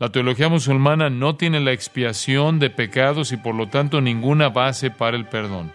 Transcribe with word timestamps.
La 0.00 0.10
teología 0.10 0.48
musulmana 0.48 1.10
no 1.10 1.34
tiene 1.34 1.58
la 1.58 1.72
expiación 1.72 2.60
de 2.60 2.70
pecados 2.70 3.32
y 3.32 3.36
por 3.36 3.56
lo 3.56 3.66
tanto 3.66 4.00
ninguna 4.00 4.48
base 4.48 4.92
para 4.92 5.16
el 5.16 5.26
perdón. 5.26 5.72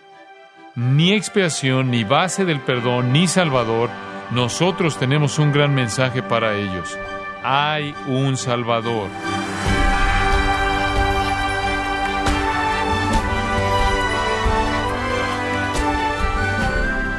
Ni 0.75 1.11
expiación, 1.11 1.92
ni 1.92 2.05
base 2.05 2.46
del 2.46 2.62
perdón, 2.62 3.12
ni 3.12 3.28
salvador. 3.28 3.89
Nosotros 4.31 4.97
tenemos 4.97 5.39
un 5.39 5.51
gran 5.51 5.75
mensaje 5.75 6.23
para 6.23 6.55
ellos. 6.55 6.97
Hay 7.44 7.94
un 8.07 8.38
salvador. 8.38 9.09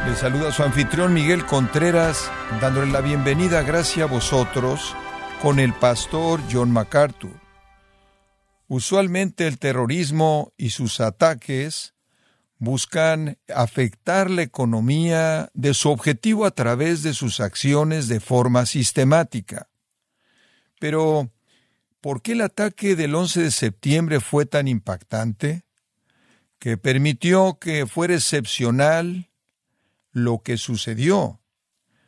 Le 0.07 0.15
saluda 0.17 0.53
su 0.53 0.63
anfitrión 0.63 1.13
Miguel 1.13 1.45
Contreras, 1.45 2.33
dándole 2.63 2.91
la 2.91 3.03
bienvenida, 3.03 3.61
gracias 3.61 4.09
a 4.09 4.11
vosotros, 4.11 4.97
con 5.45 5.61
el 5.61 5.75
pastor 5.75 6.41
John 6.51 6.71
MacArthur. 6.71 7.39
Usualmente 8.67 9.47
el 9.47 9.59
terrorismo 9.59 10.55
y 10.57 10.71
sus 10.71 11.01
ataques 11.01 11.93
buscan 12.57 13.37
afectar 13.55 14.31
la 14.31 14.41
economía 14.41 15.51
de 15.53 15.75
su 15.75 15.91
objetivo 15.91 16.47
a 16.47 16.53
través 16.53 17.03
de 17.03 17.13
sus 17.13 17.41
acciones 17.41 18.09
de 18.09 18.21
forma 18.21 18.65
sistemática. 18.65 19.69
Pero, 20.81 21.31
¿por 22.01 22.23
qué 22.23 22.33
el 22.33 22.41
ataque 22.41 22.97
del 22.97 23.15
11 23.15 23.43
de 23.43 23.51
septiembre 23.51 24.21
fue 24.21 24.47
tan 24.47 24.67
impactante? 24.67 25.67
Que 26.59 26.79
permitió 26.79 27.59
que 27.61 27.85
fuera 27.85 28.15
excepcional 28.15 29.29
lo 30.11 30.39
que 30.39 30.57
sucedió. 30.57 31.43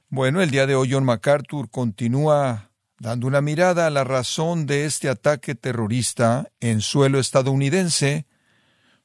Bueno, 0.08 0.41
el 0.41 0.50
día 0.50 0.66
de 0.66 0.74
hoy 0.74 0.91
John 0.91 1.05
MacArthur 1.05 1.68
continúa 1.68 2.70
dando 2.98 3.27
una 3.27 3.41
mirada 3.41 3.86
a 3.86 3.91
la 3.91 4.05
razón 4.05 4.66
de 4.66 4.86
este 4.86 5.09
ataque 5.09 5.55
terrorista 5.55 6.50
en 6.60 6.80
suelo 6.80 7.19
estadounidense, 7.19 8.27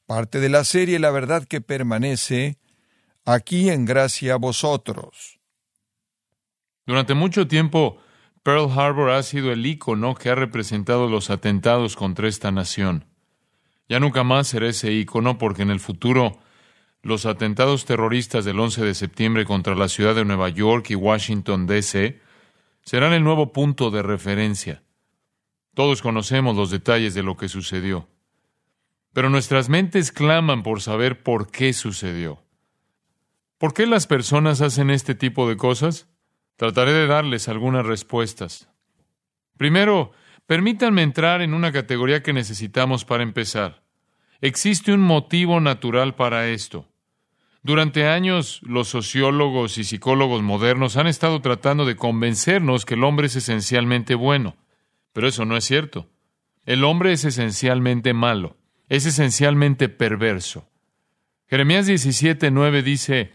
parte 0.06 0.39
de 0.39 0.50
la 0.50 0.64
serie 0.64 1.00
La 1.00 1.11
verdad 1.11 1.45
que 1.45 1.61
permanece, 1.61 2.58
aquí 3.25 3.69
en 3.69 3.86
gracia 3.86 4.34
a 4.34 4.38
vosotros. 4.38 5.39
Durante 6.86 7.14
mucho 7.14 7.47
tiempo, 7.47 7.97
Pearl 8.44 8.72
Harbor 8.72 9.12
ha 9.12 9.23
sido 9.23 9.52
el 9.52 9.66
ícono 9.66 10.16
que 10.16 10.30
ha 10.30 10.36
representado 10.36 11.08
los 11.08 11.30
atentados 11.30 11.95
contra 11.95 12.28
esta 12.28 12.52
nación. 12.52 13.06
Ya 13.88 14.00
nunca 14.00 14.23
más 14.23 14.47
será 14.47 14.69
ese 14.69 14.92
ícono 14.92 15.38
porque 15.38 15.62
en 15.62 15.69
el 15.69 15.80
futuro 15.80 16.39
los 17.03 17.25
atentados 17.25 17.86
terroristas 17.86 18.45
del 18.45 18.59
11 18.59 18.84
de 18.84 18.94
septiembre 18.94 19.45
contra 19.45 19.75
la 19.75 19.89
ciudad 19.89 20.16
de 20.16 20.25
Nueva 20.25 20.50
York 20.50 20.89
y 20.92 20.95
Washington, 20.95 21.67
D.C., 21.67 22.20
serán 22.84 23.14
el 23.14 23.24
nuevo 23.24 23.52
punto 23.52 23.92
de 23.92 24.02
referencia. 24.02 24.84
Todos 25.74 26.02
conocemos 26.02 26.56
los 26.56 26.70
detalles 26.70 27.14
de 27.14 27.24
lo 27.24 27.38
que 27.38 27.48
sucedió. 27.48 28.10
Pero 29.14 29.30
nuestras 29.30 29.70
mentes 29.70 30.12
claman 30.12 30.64
por 30.64 30.82
saber 30.82 31.24
por 31.24 31.52
qué 31.52 31.74
sucedió. 31.74 32.44
¿Por 33.58 33.74
qué 33.74 33.86
las 33.86 34.08
personas 34.08 34.62
hacen 34.62 34.90
este 34.90 35.16
tipo 35.16 35.48
de 35.48 35.58
cosas? 35.58 36.09
Trataré 36.56 36.94
de 36.94 37.08
darles 37.08 37.48
algunas 37.48 37.86
respuestas. 37.86 38.70
Primero, 39.58 40.12
permítanme 40.48 41.04
entrar 41.04 41.42
en 41.42 41.54
una 41.54 41.72
categoría 41.72 42.24
que 42.24 42.34
necesitamos 42.34 43.06
para 43.06 43.24
empezar. 43.24 43.84
Existe 44.42 44.92
un 44.92 45.02
motivo 45.02 45.59
natural 45.59 46.16
para 46.16 46.48
esto. 46.48 46.91
Durante 47.64 48.08
años, 48.08 48.59
los 48.64 48.88
sociólogos 48.88 49.78
y 49.78 49.84
psicólogos 49.84 50.42
modernos 50.42 50.98
han 50.98 51.06
estado 51.06 51.42
tratando 51.42 51.86
de 51.86 51.95
convencernos 51.95 52.86
que 52.86 52.95
el 52.95 53.03
hombre 53.03 53.28
es 53.28 53.36
esencialmente 53.36 54.16
bueno, 54.16 54.56
pero 55.14 55.28
eso 55.28 55.45
no 55.45 55.56
es 55.56 55.66
cierto. 55.66 56.09
El 56.66 56.84
hombre 56.84 57.14
es 57.14 57.23
esencialmente 57.23 58.14
malo, 58.14 58.58
es 58.90 59.06
esencialmente 59.06 59.90
perverso. 59.90 60.68
Jeremías 61.48 61.88
17:9 61.88 62.81
dice, 62.81 63.34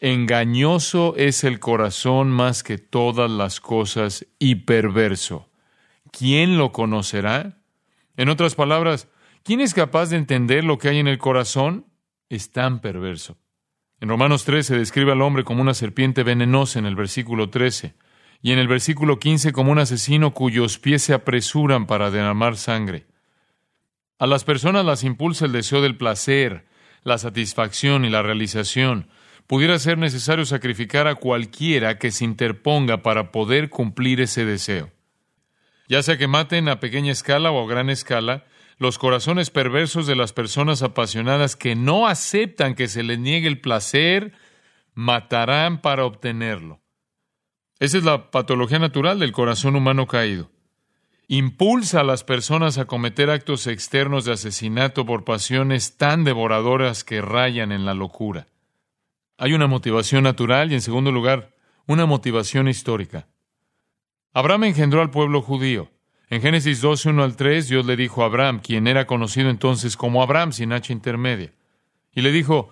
Engañoso 0.00 1.14
es 1.16 1.44
el 1.44 1.60
corazón 1.60 2.30
más 2.30 2.64
que 2.64 2.78
todas 2.78 3.30
las 3.30 3.60
cosas 3.60 4.26
y 4.40 4.56
perverso. 4.56 5.50
¿Quién 6.10 6.58
lo 6.58 6.72
conocerá? 6.72 7.58
En 8.16 8.28
otras 8.28 8.56
palabras, 8.56 9.08
¿quién 9.44 9.60
es 9.60 9.74
capaz 9.74 10.06
de 10.10 10.16
entender 10.16 10.64
lo 10.64 10.78
que 10.78 10.88
hay 10.88 10.98
en 10.98 11.08
el 11.08 11.18
corazón? 11.18 11.86
Es 12.28 12.50
tan 12.50 12.80
perverso. 12.80 13.36
En 14.00 14.08
Romanos 14.08 14.44
13 14.44 14.78
describe 14.78 15.12
al 15.12 15.22
hombre 15.22 15.42
como 15.42 15.60
una 15.60 15.74
serpiente 15.74 16.22
venenosa 16.22 16.78
en 16.78 16.86
el 16.86 16.94
versículo 16.94 17.50
13 17.50 17.94
y 18.40 18.52
en 18.52 18.60
el 18.60 18.68
versículo 18.68 19.18
15 19.18 19.52
como 19.52 19.72
un 19.72 19.80
asesino 19.80 20.32
cuyos 20.34 20.78
pies 20.78 21.02
se 21.02 21.14
apresuran 21.14 21.86
para 21.86 22.10
derramar 22.10 22.56
sangre. 22.56 23.06
A 24.20 24.26
las 24.26 24.44
personas 24.44 24.84
las 24.84 25.02
impulsa 25.02 25.46
el 25.46 25.52
deseo 25.52 25.82
del 25.82 25.96
placer, 25.96 26.66
la 27.02 27.18
satisfacción 27.18 28.04
y 28.04 28.10
la 28.10 28.22
realización. 28.22 29.08
Pudiera 29.48 29.78
ser 29.78 29.98
necesario 29.98 30.44
sacrificar 30.44 31.08
a 31.08 31.16
cualquiera 31.16 31.98
que 31.98 32.10
se 32.12 32.24
interponga 32.24 33.02
para 33.02 33.32
poder 33.32 33.68
cumplir 33.68 34.20
ese 34.20 34.44
deseo. 34.44 34.92
Ya 35.88 36.02
sea 36.02 36.18
que 36.18 36.28
maten 36.28 36.68
a 36.68 36.80
pequeña 36.80 37.12
escala 37.12 37.50
o 37.50 37.64
a 37.64 37.68
gran 37.68 37.90
escala, 37.90 38.44
los 38.78 38.98
corazones 38.98 39.50
perversos 39.50 40.06
de 40.06 40.16
las 40.16 40.32
personas 40.32 40.82
apasionadas 40.82 41.56
que 41.56 41.74
no 41.74 42.06
aceptan 42.06 42.74
que 42.74 42.88
se 42.88 43.02
les 43.02 43.18
niegue 43.18 43.48
el 43.48 43.60
placer, 43.60 44.32
matarán 44.94 45.80
para 45.80 46.04
obtenerlo. 46.04 46.80
Esa 47.80 47.98
es 47.98 48.04
la 48.04 48.30
patología 48.30 48.78
natural 48.78 49.18
del 49.18 49.32
corazón 49.32 49.76
humano 49.76 50.06
caído. 50.06 50.50
Impulsa 51.26 52.00
a 52.00 52.04
las 52.04 52.24
personas 52.24 52.78
a 52.78 52.86
cometer 52.86 53.30
actos 53.30 53.66
externos 53.66 54.24
de 54.24 54.32
asesinato 54.32 55.04
por 55.04 55.24
pasiones 55.24 55.96
tan 55.96 56.24
devoradoras 56.24 57.04
que 57.04 57.20
rayan 57.20 57.70
en 57.70 57.84
la 57.84 57.94
locura. 57.94 58.48
Hay 59.36 59.52
una 59.52 59.66
motivación 59.66 60.24
natural 60.24 60.72
y, 60.72 60.74
en 60.74 60.80
segundo 60.80 61.12
lugar, 61.12 61.54
una 61.86 62.06
motivación 62.06 62.66
histórica. 62.66 63.28
Abraham 64.32 64.64
engendró 64.64 65.02
al 65.02 65.10
pueblo 65.10 65.42
judío. 65.42 65.90
En 66.30 66.42
Génesis 66.42 66.82
12, 66.82 67.08
1 67.08 67.24
al 67.24 67.36
3, 67.36 67.68
Dios 67.68 67.86
le 67.86 67.96
dijo 67.96 68.22
a 68.22 68.26
Abraham, 68.26 68.60
quien 68.62 68.86
era 68.86 69.06
conocido 69.06 69.48
entonces 69.48 69.96
como 69.96 70.22
Abraham 70.22 70.52
sin 70.52 70.72
H 70.72 70.92
intermedia, 70.92 71.52
y 72.14 72.20
le 72.20 72.32
dijo, 72.32 72.70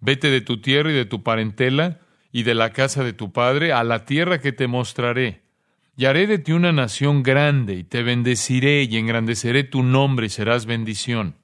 vete 0.00 0.30
de 0.30 0.40
tu 0.40 0.62
tierra 0.62 0.90
y 0.90 0.94
de 0.94 1.04
tu 1.04 1.22
parentela 1.22 2.00
y 2.32 2.44
de 2.44 2.54
la 2.54 2.70
casa 2.70 3.04
de 3.04 3.12
tu 3.12 3.32
padre 3.32 3.72
a 3.72 3.84
la 3.84 4.06
tierra 4.06 4.40
que 4.40 4.52
te 4.52 4.66
mostraré, 4.66 5.42
y 5.94 6.06
haré 6.06 6.26
de 6.26 6.38
ti 6.38 6.52
una 6.52 6.72
nación 6.72 7.22
grande, 7.22 7.74
y 7.74 7.84
te 7.84 8.02
bendeciré 8.02 8.84
y 8.84 8.96
engrandeceré 8.96 9.64
tu 9.64 9.82
nombre 9.82 10.26
y 10.26 10.30
serás 10.30 10.64
bendición. 10.64 11.36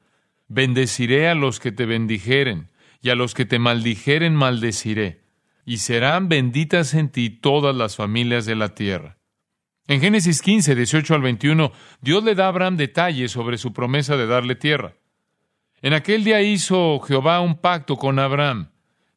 Bendeciré 0.48 1.28
a 1.28 1.34
los 1.34 1.60
que 1.60 1.72
te 1.72 1.84
bendijeren, 1.84 2.70
y 3.02 3.10
a 3.10 3.14
los 3.14 3.34
que 3.34 3.44
te 3.44 3.58
maldijeren 3.58 4.34
maldeciré, 4.34 5.20
y 5.66 5.78
serán 5.78 6.28
benditas 6.30 6.94
en 6.94 7.10
ti 7.10 7.28
todas 7.28 7.74
las 7.76 7.96
familias 7.96 8.46
de 8.46 8.56
la 8.56 8.74
tierra. 8.74 9.18
En 9.88 10.00
Génesis 10.00 10.42
15, 10.42 10.76
18 10.76 11.14
al 11.14 11.22
21, 11.22 11.72
Dios 12.00 12.22
le 12.22 12.36
da 12.36 12.44
a 12.44 12.48
Abraham 12.48 12.76
detalles 12.76 13.32
sobre 13.32 13.58
su 13.58 13.72
promesa 13.72 14.16
de 14.16 14.26
darle 14.26 14.54
tierra. 14.54 14.94
En 15.80 15.92
aquel 15.92 16.22
día 16.22 16.40
hizo 16.40 17.00
Jehová 17.00 17.40
un 17.40 17.56
pacto 17.56 17.96
con 17.96 18.20
Abraham, 18.20 18.70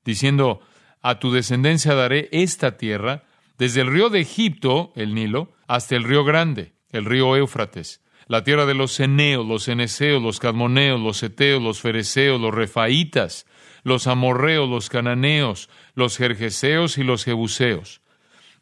diciendo, 0.04 0.62
a 1.04 1.20
tu 1.20 1.32
descendencia 1.32 1.94
daré 1.94 2.30
esta 2.32 2.78
tierra, 2.78 3.26
desde 3.60 3.82
el 3.82 3.92
río 3.92 4.10
de 4.10 4.22
Egipto, 4.22 4.92
el 4.96 5.14
Nilo, 5.14 5.54
hasta 5.68 5.96
el 5.96 6.04
río 6.04 6.24
grande, 6.24 6.74
el 6.92 7.06
río 7.06 7.36
Éufrates, 7.36 8.02
la 8.28 8.44
tierra 8.44 8.66
de 8.66 8.74
los 8.74 8.92
ceneos, 8.92 9.46
los 9.46 9.66
ceneseos, 9.66 10.22
los 10.22 10.40
cadmoneos, 10.40 11.00
los 11.00 11.22
eteos, 11.22 11.62
los 11.62 11.80
fereceos, 11.80 12.42
los 12.42 12.54
refaitas, 12.54 13.46
los 13.84 14.08
amorreos, 14.08 14.68
los 14.68 14.90
cananeos, 14.90 15.70
los 15.94 16.18
jerjeseos 16.18 16.98
y 16.98 17.04
los 17.04 17.24
jebuseos 17.24 18.02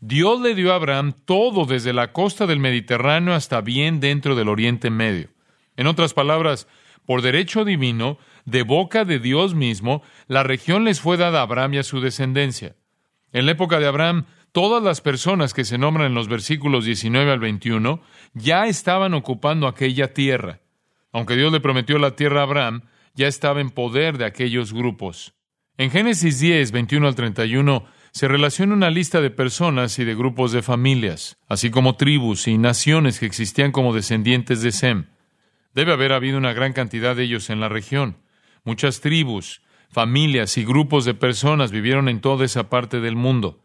Dios 0.05 0.41
le 0.41 0.53
dio 0.53 0.73
a 0.73 0.75
Abraham 0.75 1.13
todo 1.23 1.65
desde 1.65 1.93
la 1.93 2.11
costa 2.11 2.45
del 2.45 2.59
Mediterráneo 2.59 3.33
hasta 3.33 3.61
bien 3.61 4.01
dentro 4.01 4.35
del 4.35 4.49
Oriente 4.49 4.89
Medio. 4.89 5.29
En 5.77 5.87
otras 5.87 6.13
palabras, 6.13 6.67
por 7.05 7.21
derecho 7.21 7.63
divino, 7.63 8.17
de 8.43 8.63
boca 8.63 9.05
de 9.05 9.19
Dios 9.19 9.55
mismo, 9.55 10.03
la 10.27 10.43
región 10.43 10.83
les 10.83 10.99
fue 10.99 11.15
dada 11.15 11.39
a 11.39 11.43
Abraham 11.43 11.75
y 11.75 11.77
a 11.77 11.83
su 11.83 12.01
descendencia. 12.01 12.75
En 13.31 13.45
la 13.45 13.53
época 13.53 13.79
de 13.79 13.87
Abraham, 13.87 14.25
todas 14.51 14.83
las 14.83 14.99
personas 14.99 15.53
que 15.53 15.63
se 15.63 15.77
nombran 15.77 16.07
en 16.07 16.15
los 16.15 16.27
versículos 16.27 16.83
19 16.83 17.31
al 17.31 17.39
21 17.39 18.01
ya 18.33 18.67
estaban 18.67 19.13
ocupando 19.13 19.67
aquella 19.67 20.13
tierra. 20.13 20.59
Aunque 21.13 21.37
Dios 21.37 21.53
le 21.53 21.61
prometió 21.61 21.97
la 21.97 22.17
tierra 22.17 22.41
a 22.41 22.43
Abraham, 22.43 22.81
ya 23.13 23.27
estaba 23.27 23.61
en 23.61 23.69
poder 23.69 24.17
de 24.17 24.25
aquellos 24.25 24.73
grupos. 24.73 25.33
En 25.77 25.91
Génesis 25.91 26.41
10, 26.41 26.73
21 26.73 27.07
al 27.07 27.15
31, 27.15 27.85
se 28.13 28.27
relaciona 28.27 28.75
una 28.75 28.91
lista 28.91 29.21
de 29.21 29.31
personas 29.31 29.97
y 29.97 30.05
de 30.05 30.13
grupos 30.13 30.51
de 30.51 30.61
familias, 30.61 31.37
así 31.47 31.71
como 31.71 31.95
tribus 31.95 32.47
y 32.47 32.59
naciones 32.59 33.19
que 33.19 33.25
existían 33.25 33.71
como 33.71 33.91
descendientes 33.91 34.61
de 34.61 34.71
Sem. 34.71 35.07
Debe 35.73 35.93
haber 35.93 36.13
habido 36.13 36.37
una 36.37 36.53
gran 36.53 36.73
cantidad 36.73 37.15
de 37.15 37.23
ellos 37.23 37.49
en 37.49 37.59
la 37.59 37.69
región. 37.69 38.17
Muchas 38.63 39.01
tribus, 39.01 39.63
familias 39.89 40.59
y 40.59 40.63
grupos 40.63 41.05
de 41.05 41.15
personas 41.15 41.71
vivieron 41.71 42.07
en 42.07 42.21
toda 42.21 42.45
esa 42.45 42.69
parte 42.69 42.99
del 42.99 43.15
mundo. 43.15 43.59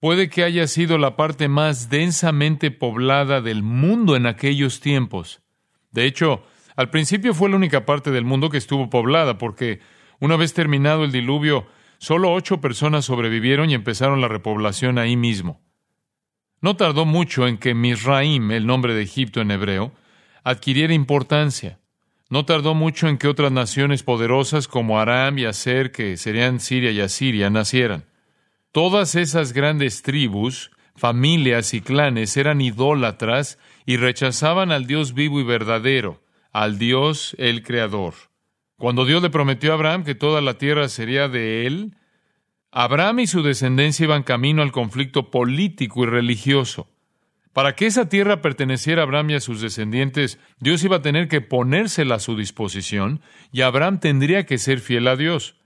Puede 0.00 0.30
que 0.30 0.42
haya 0.42 0.66
sido 0.66 0.96
la 0.96 1.14
parte 1.14 1.48
más 1.48 1.90
densamente 1.90 2.70
poblada 2.70 3.42
del 3.42 3.62
mundo 3.62 4.16
en 4.16 4.24
aquellos 4.24 4.80
tiempos. 4.80 5.42
De 5.90 6.06
hecho, 6.06 6.42
al 6.76 6.88
principio 6.88 7.34
fue 7.34 7.50
la 7.50 7.56
única 7.56 7.84
parte 7.84 8.10
del 8.10 8.24
mundo 8.24 8.48
que 8.48 8.56
estuvo 8.56 8.88
poblada, 8.88 9.36
porque 9.36 9.80
una 10.18 10.36
vez 10.36 10.54
terminado 10.54 11.04
el 11.04 11.12
diluvio, 11.12 11.66
solo 12.00 12.32
ocho 12.32 12.62
personas 12.62 13.04
sobrevivieron 13.04 13.68
y 13.68 13.74
empezaron 13.74 14.22
la 14.22 14.28
repoblación 14.28 14.98
ahí 14.98 15.16
mismo. 15.16 15.60
No 16.62 16.74
tardó 16.74 17.04
mucho 17.04 17.46
en 17.46 17.58
que 17.58 17.74
Misraim, 17.74 18.50
el 18.52 18.66
nombre 18.66 18.94
de 18.94 19.02
Egipto 19.02 19.42
en 19.42 19.50
hebreo, 19.50 19.92
adquiriera 20.42 20.94
importancia. 20.94 21.78
No 22.30 22.46
tardó 22.46 22.74
mucho 22.74 23.06
en 23.06 23.18
que 23.18 23.28
otras 23.28 23.52
naciones 23.52 24.02
poderosas 24.02 24.66
como 24.66 24.98
Aram 24.98 25.38
y 25.38 25.44
Aser, 25.44 25.92
que 25.92 26.16
serían 26.16 26.60
Siria 26.60 26.90
y 26.90 27.00
Asiria, 27.00 27.50
nacieran. 27.50 28.06
Todas 28.72 29.14
esas 29.14 29.52
grandes 29.52 30.00
tribus, 30.00 30.70
familias 30.96 31.74
y 31.74 31.82
clanes 31.82 32.34
eran 32.38 32.62
idólatras 32.62 33.58
y 33.84 33.98
rechazaban 33.98 34.72
al 34.72 34.86
Dios 34.86 35.12
vivo 35.12 35.38
y 35.38 35.44
verdadero, 35.44 36.22
al 36.50 36.78
Dios 36.78 37.36
el 37.38 37.62
Creador. 37.62 38.29
Cuando 38.80 39.04
Dios 39.04 39.22
le 39.22 39.28
prometió 39.28 39.72
a 39.72 39.74
Abraham 39.74 40.04
que 40.04 40.14
toda 40.14 40.40
la 40.40 40.56
tierra 40.56 40.88
sería 40.88 41.28
de 41.28 41.66
él, 41.66 41.98
Abraham 42.72 43.18
y 43.18 43.26
su 43.26 43.42
descendencia 43.42 44.04
iban 44.04 44.22
camino 44.22 44.62
al 44.62 44.72
conflicto 44.72 45.30
político 45.30 46.04
y 46.04 46.06
religioso. 46.06 46.88
Para 47.52 47.74
que 47.74 47.84
esa 47.84 48.08
tierra 48.08 48.40
perteneciera 48.40 49.02
a 49.02 49.04
Abraham 49.04 49.32
y 49.32 49.34
a 49.34 49.40
sus 49.40 49.60
descendientes, 49.60 50.38
Dios 50.60 50.82
iba 50.82 50.96
a 50.96 51.02
tener 51.02 51.28
que 51.28 51.42
ponérsela 51.42 52.14
a 52.14 52.20
su 52.20 52.38
disposición 52.38 53.20
y 53.52 53.60
Abraham 53.60 54.00
tendría 54.00 54.46
que 54.46 54.56
ser 54.56 54.80
fiel 54.80 55.08
a 55.08 55.16
Dios. 55.16 55.56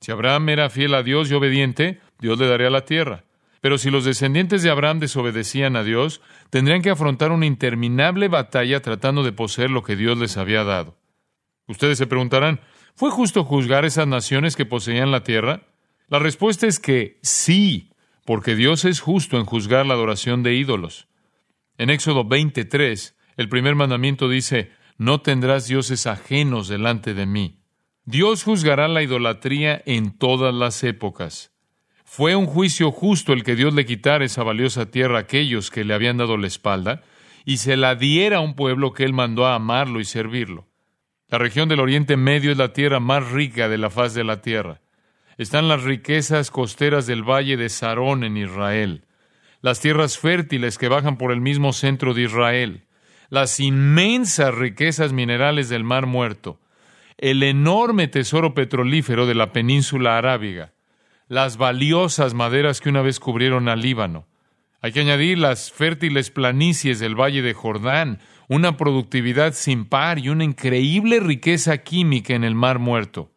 Si 0.00 0.10
Abraham 0.10 0.48
era 0.48 0.70
fiel 0.70 0.94
a 0.94 1.04
Dios 1.04 1.30
y 1.30 1.34
obediente, 1.34 2.00
Dios 2.18 2.36
le 2.40 2.48
daría 2.48 2.70
la 2.70 2.84
tierra. 2.84 3.26
Pero 3.60 3.78
si 3.78 3.92
los 3.92 4.04
descendientes 4.04 4.64
de 4.64 4.70
Abraham 4.70 4.98
desobedecían 4.98 5.76
a 5.76 5.84
Dios, 5.84 6.20
tendrían 6.50 6.82
que 6.82 6.90
afrontar 6.90 7.30
una 7.30 7.46
interminable 7.46 8.26
batalla 8.26 8.82
tratando 8.82 9.22
de 9.22 9.30
poseer 9.30 9.70
lo 9.70 9.84
que 9.84 9.94
Dios 9.94 10.18
les 10.18 10.36
había 10.36 10.64
dado. 10.64 10.99
Ustedes 11.70 11.98
se 11.98 12.08
preguntarán, 12.08 12.58
¿fue 12.96 13.12
justo 13.12 13.44
juzgar 13.44 13.84
esas 13.84 14.08
naciones 14.08 14.56
que 14.56 14.66
poseían 14.66 15.12
la 15.12 15.22
tierra? 15.22 15.68
La 16.08 16.18
respuesta 16.18 16.66
es 16.66 16.80
que 16.80 17.20
sí, 17.22 17.92
porque 18.26 18.56
Dios 18.56 18.84
es 18.84 18.98
justo 18.98 19.38
en 19.38 19.44
juzgar 19.44 19.86
la 19.86 19.94
adoración 19.94 20.42
de 20.42 20.56
ídolos. 20.56 21.06
En 21.78 21.88
Éxodo 21.88 22.24
23, 22.24 23.16
el 23.36 23.48
primer 23.48 23.76
mandamiento 23.76 24.28
dice, 24.28 24.72
no 24.98 25.20
tendrás 25.20 25.68
dioses 25.68 26.08
ajenos 26.08 26.66
delante 26.66 27.14
de 27.14 27.26
mí. 27.26 27.60
Dios 28.04 28.42
juzgará 28.42 28.88
la 28.88 29.04
idolatría 29.04 29.80
en 29.86 30.18
todas 30.18 30.52
las 30.52 30.82
épocas. 30.82 31.52
Fue 32.04 32.34
un 32.34 32.46
juicio 32.46 32.90
justo 32.90 33.32
el 33.32 33.44
que 33.44 33.54
Dios 33.54 33.74
le 33.74 33.86
quitara 33.86 34.24
esa 34.24 34.42
valiosa 34.42 34.90
tierra 34.90 35.18
a 35.18 35.20
aquellos 35.20 35.70
que 35.70 35.84
le 35.84 35.94
habían 35.94 36.16
dado 36.16 36.36
la 36.36 36.48
espalda 36.48 37.04
y 37.44 37.58
se 37.58 37.76
la 37.76 37.94
diera 37.94 38.38
a 38.38 38.40
un 38.40 38.54
pueblo 38.54 38.92
que 38.92 39.04
él 39.04 39.12
mandó 39.12 39.46
a 39.46 39.54
amarlo 39.54 40.00
y 40.00 40.04
servirlo. 40.04 40.69
La 41.30 41.38
región 41.38 41.68
del 41.68 41.80
Oriente 41.80 42.16
Medio 42.16 42.52
es 42.52 42.58
la 42.58 42.72
tierra 42.72 43.00
más 43.00 43.30
rica 43.30 43.68
de 43.68 43.78
la 43.78 43.90
faz 43.90 44.14
de 44.14 44.24
la 44.24 44.42
tierra. 44.42 44.80
Están 45.38 45.68
las 45.68 45.84
riquezas 45.84 46.50
costeras 46.50 47.06
del 47.06 47.22
valle 47.22 47.56
de 47.56 47.68
Sarón 47.68 48.24
en 48.24 48.36
Israel 48.36 49.04
las 49.62 49.80
tierras 49.80 50.18
fértiles 50.18 50.78
que 50.78 50.88
bajan 50.88 51.16
por 51.16 51.32
el 51.32 51.40
mismo 51.40 51.72
centro 51.72 52.14
de 52.14 52.22
Israel, 52.22 52.84
las 53.28 53.60
inmensas 53.60 54.54
riquezas 54.54 55.12
minerales 55.12 55.68
del 55.68 55.84
Mar 55.84 56.06
Muerto, 56.06 56.58
el 57.18 57.42
enorme 57.42 58.08
tesoro 58.08 58.54
petrolífero 58.54 59.26
de 59.26 59.34
la 59.34 59.52
península 59.52 60.16
arábiga, 60.16 60.72
las 61.28 61.58
valiosas 61.58 62.34
maderas 62.34 62.80
que 62.80 62.88
una 62.88 63.02
vez 63.02 63.20
cubrieron 63.20 63.68
al 63.68 63.82
Líbano. 63.82 64.26
Hay 64.80 64.92
que 64.92 65.00
añadir 65.00 65.38
las 65.38 65.70
fértiles 65.70 66.30
planicies 66.30 66.98
del 66.98 67.14
Valle 67.14 67.42
de 67.42 67.52
Jordán, 67.52 68.18
una 68.50 68.76
productividad 68.76 69.54
sin 69.54 69.84
par 69.84 70.18
y 70.18 70.28
una 70.28 70.42
increíble 70.42 71.20
riqueza 71.20 71.78
química 71.78 72.34
en 72.34 72.42
el 72.42 72.56
Mar 72.56 72.80
Muerto. 72.80 73.30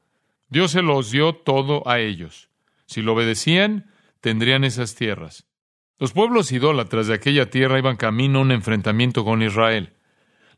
Dios 0.49 0.71
se 0.71 0.81
los 0.81 1.11
dio 1.11 1.35
todo 1.35 1.87
a 1.87 1.99
ellos. 1.99 2.49
Si 2.87 3.03
lo 3.03 3.13
obedecían, 3.13 3.91
tendrían 4.21 4.63
esas 4.63 4.95
tierras. 4.95 5.45
Los 5.99 6.13
pueblos 6.13 6.51
idólatras 6.51 7.05
de 7.05 7.13
aquella 7.13 7.51
tierra 7.51 7.77
iban 7.77 7.95
camino 7.95 8.39
a 8.39 8.41
un 8.41 8.51
enfrentamiento 8.51 9.23
con 9.23 9.43
Israel. 9.43 9.93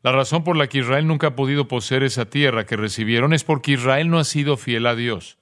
La 0.02 0.12
razón 0.12 0.42
por 0.42 0.56
la 0.56 0.68
que 0.68 0.78
Israel 0.78 1.06
nunca 1.06 1.26
ha 1.26 1.36
podido 1.36 1.68
poseer 1.68 2.02
esa 2.02 2.24
tierra 2.30 2.64
que 2.64 2.76
recibieron 2.76 3.34
es 3.34 3.44
porque 3.44 3.72
Israel 3.72 4.08
no 4.08 4.18
ha 4.18 4.24
sido 4.24 4.56
fiel 4.56 4.86
a 4.86 4.94
Dios. 4.94 5.36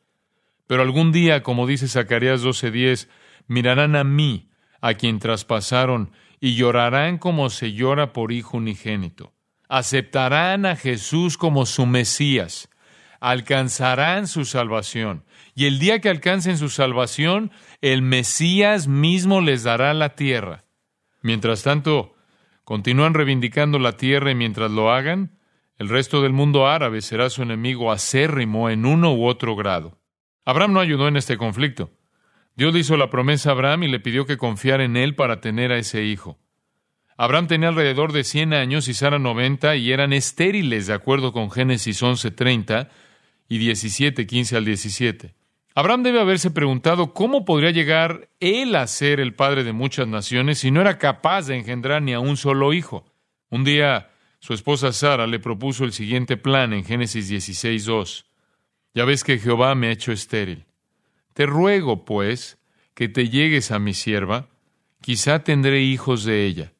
Pero 0.66 0.82
algún 0.82 1.12
día, 1.12 1.44
como 1.44 1.68
dice 1.68 1.86
Zacarías 1.86 2.42
12:10, 2.42 3.08
mirarán 3.46 3.94
a 3.94 4.02
mí, 4.02 4.50
a 4.80 4.94
quien 4.94 5.20
traspasaron, 5.20 6.10
y 6.44 6.56
llorarán 6.56 7.16
como 7.16 7.48
se 7.48 7.72
llora 7.72 8.12
por 8.12 8.30
hijo 8.30 8.58
unigénito. 8.58 9.32
Aceptarán 9.66 10.66
a 10.66 10.76
Jesús 10.76 11.38
como 11.38 11.64
su 11.64 11.86
Mesías, 11.86 12.68
alcanzarán 13.18 14.26
su 14.26 14.44
salvación. 14.44 15.24
Y 15.54 15.64
el 15.64 15.78
día 15.78 16.02
que 16.02 16.10
alcancen 16.10 16.58
su 16.58 16.68
salvación, 16.68 17.50
el 17.80 18.02
Mesías 18.02 18.88
mismo 18.88 19.40
les 19.40 19.62
dará 19.62 19.94
la 19.94 20.16
tierra. 20.16 20.66
Mientras 21.22 21.62
tanto, 21.62 22.14
continúan 22.64 23.14
reivindicando 23.14 23.78
la 23.78 23.92
tierra 23.92 24.30
y 24.30 24.34
mientras 24.34 24.70
lo 24.70 24.92
hagan, 24.92 25.38
el 25.78 25.88
resto 25.88 26.20
del 26.20 26.34
mundo 26.34 26.66
árabe 26.66 27.00
será 27.00 27.30
su 27.30 27.40
enemigo 27.40 27.90
acérrimo 27.90 28.68
en 28.68 28.84
uno 28.84 29.14
u 29.14 29.24
otro 29.24 29.56
grado. 29.56 29.98
Abraham 30.44 30.74
no 30.74 30.80
ayudó 30.80 31.08
en 31.08 31.16
este 31.16 31.38
conflicto. 31.38 31.90
Dios 32.56 32.72
le 32.72 32.80
hizo 32.80 32.96
la 32.96 33.10
promesa 33.10 33.50
a 33.50 33.52
Abraham 33.52 33.84
y 33.84 33.88
le 33.88 34.00
pidió 34.00 34.26
que 34.26 34.36
confiara 34.36 34.84
en 34.84 34.96
él 34.96 35.16
para 35.16 35.40
tener 35.40 35.72
a 35.72 35.78
ese 35.78 36.04
hijo. 36.04 36.38
Abraham 37.16 37.46
tenía 37.46 37.68
alrededor 37.68 38.12
de 38.12 38.24
100 38.24 38.54
años 38.54 38.88
y 38.88 38.94
Sara 38.94 39.18
90 39.18 39.76
y 39.76 39.92
eran 39.92 40.12
estériles 40.12 40.86
de 40.86 40.94
acuerdo 40.94 41.32
con 41.32 41.50
Génesis 41.50 42.02
11:30 42.02 42.88
y 43.48 43.58
17, 43.58 44.26
15 44.26 44.56
al 44.56 44.64
17. 44.64 45.34
Abraham 45.76 46.04
debe 46.04 46.20
haberse 46.20 46.50
preguntado 46.52 47.12
cómo 47.12 47.44
podría 47.44 47.70
llegar 47.70 48.28
él 48.38 48.76
a 48.76 48.86
ser 48.86 49.18
el 49.18 49.34
padre 49.34 49.64
de 49.64 49.72
muchas 49.72 50.06
naciones 50.06 50.58
si 50.58 50.70
no 50.70 50.80
era 50.80 50.98
capaz 50.98 51.48
de 51.48 51.56
engendrar 51.56 52.02
ni 52.02 52.12
a 52.12 52.20
un 52.20 52.36
solo 52.36 52.72
hijo. 52.72 53.04
Un 53.50 53.64
día 53.64 54.10
su 54.38 54.54
esposa 54.54 54.92
Sara 54.92 55.26
le 55.26 55.40
propuso 55.40 55.84
el 55.84 55.92
siguiente 55.92 56.36
plan 56.36 56.72
en 56.72 56.84
Génesis 56.84 57.28
16, 57.28 57.84
2. 57.84 58.26
Ya 58.94 59.04
ves 59.04 59.24
que 59.24 59.38
Jehová 59.38 59.74
me 59.74 59.88
ha 59.88 59.92
hecho 59.92 60.12
estéril. 60.12 60.64
Te 61.34 61.46
ruego, 61.46 62.04
pues, 62.04 62.58
que 62.94 63.08
te 63.08 63.28
llegues 63.28 63.70
a 63.70 63.78
mi 63.78 63.92
sierva, 63.92 64.48
quizá 65.00 65.44
tendré 65.44 65.82
hijos 65.82 66.24
de 66.24 66.46
ella. 66.46 66.72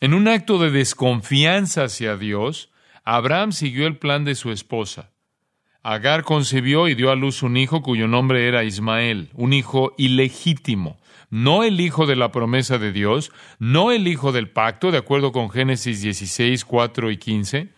En 0.00 0.14
un 0.14 0.28
acto 0.28 0.58
de 0.58 0.70
desconfianza 0.70 1.84
hacia 1.84 2.16
Dios, 2.16 2.70
Abraham 3.04 3.52
siguió 3.52 3.86
el 3.88 3.98
plan 3.98 4.24
de 4.24 4.36
su 4.36 4.52
esposa. 4.52 5.10
Agar 5.82 6.22
concibió 6.22 6.86
y 6.86 6.94
dio 6.94 7.10
a 7.10 7.16
luz 7.16 7.42
un 7.42 7.56
hijo 7.56 7.82
cuyo 7.82 8.06
nombre 8.06 8.46
era 8.46 8.62
Ismael, 8.62 9.30
un 9.34 9.52
hijo 9.52 9.92
ilegítimo, 9.98 10.98
no 11.30 11.64
el 11.64 11.80
hijo 11.80 12.06
de 12.06 12.14
la 12.14 12.30
promesa 12.30 12.78
de 12.78 12.92
Dios, 12.92 13.32
no 13.58 13.90
el 13.90 14.06
hijo 14.06 14.30
del 14.30 14.50
pacto, 14.50 14.92
de 14.92 14.98
acuerdo 14.98 15.32
con 15.32 15.50
Génesis 15.50 16.00
16, 16.00 16.64
4 16.64 17.10
y 17.10 17.16
15. 17.16 17.68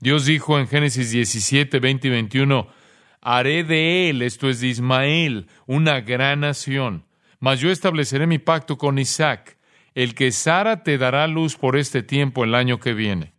Dios 0.00 0.26
dijo 0.26 0.58
en 0.58 0.68
Génesis 0.68 1.10
17, 1.12 1.78
20 1.78 2.08
y 2.08 2.10
21, 2.10 2.68
haré 3.22 3.64
de 3.64 4.10
él, 4.10 4.20
esto 4.20 4.50
es 4.50 4.60
de 4.60 4.68
Ismael, 4.68 5.46
una 5.66 6.00
gran 6.00 6.40
nación, 6.40 7.06
mas 7.40 7.60
yo 7.60 7.70
estableceré 7.70 8.26
mi 8.26 8.38
pacto 8.38 8.76
con 8.76 8.98
Isaac, 8.98 9.56
el 9.94 10.14
que 10.14 10.32
Sara 10.32 10.82
te 10.82 10.98
dará 10.98 11.26
luz 11.26 11.56
por 11.56 11.76
este 11.76 12.02
tiempo 12.02 12.44
el 12.44 12.54
año 12.54 12.78
que 12.80 12.92
viene. 12.92 13.32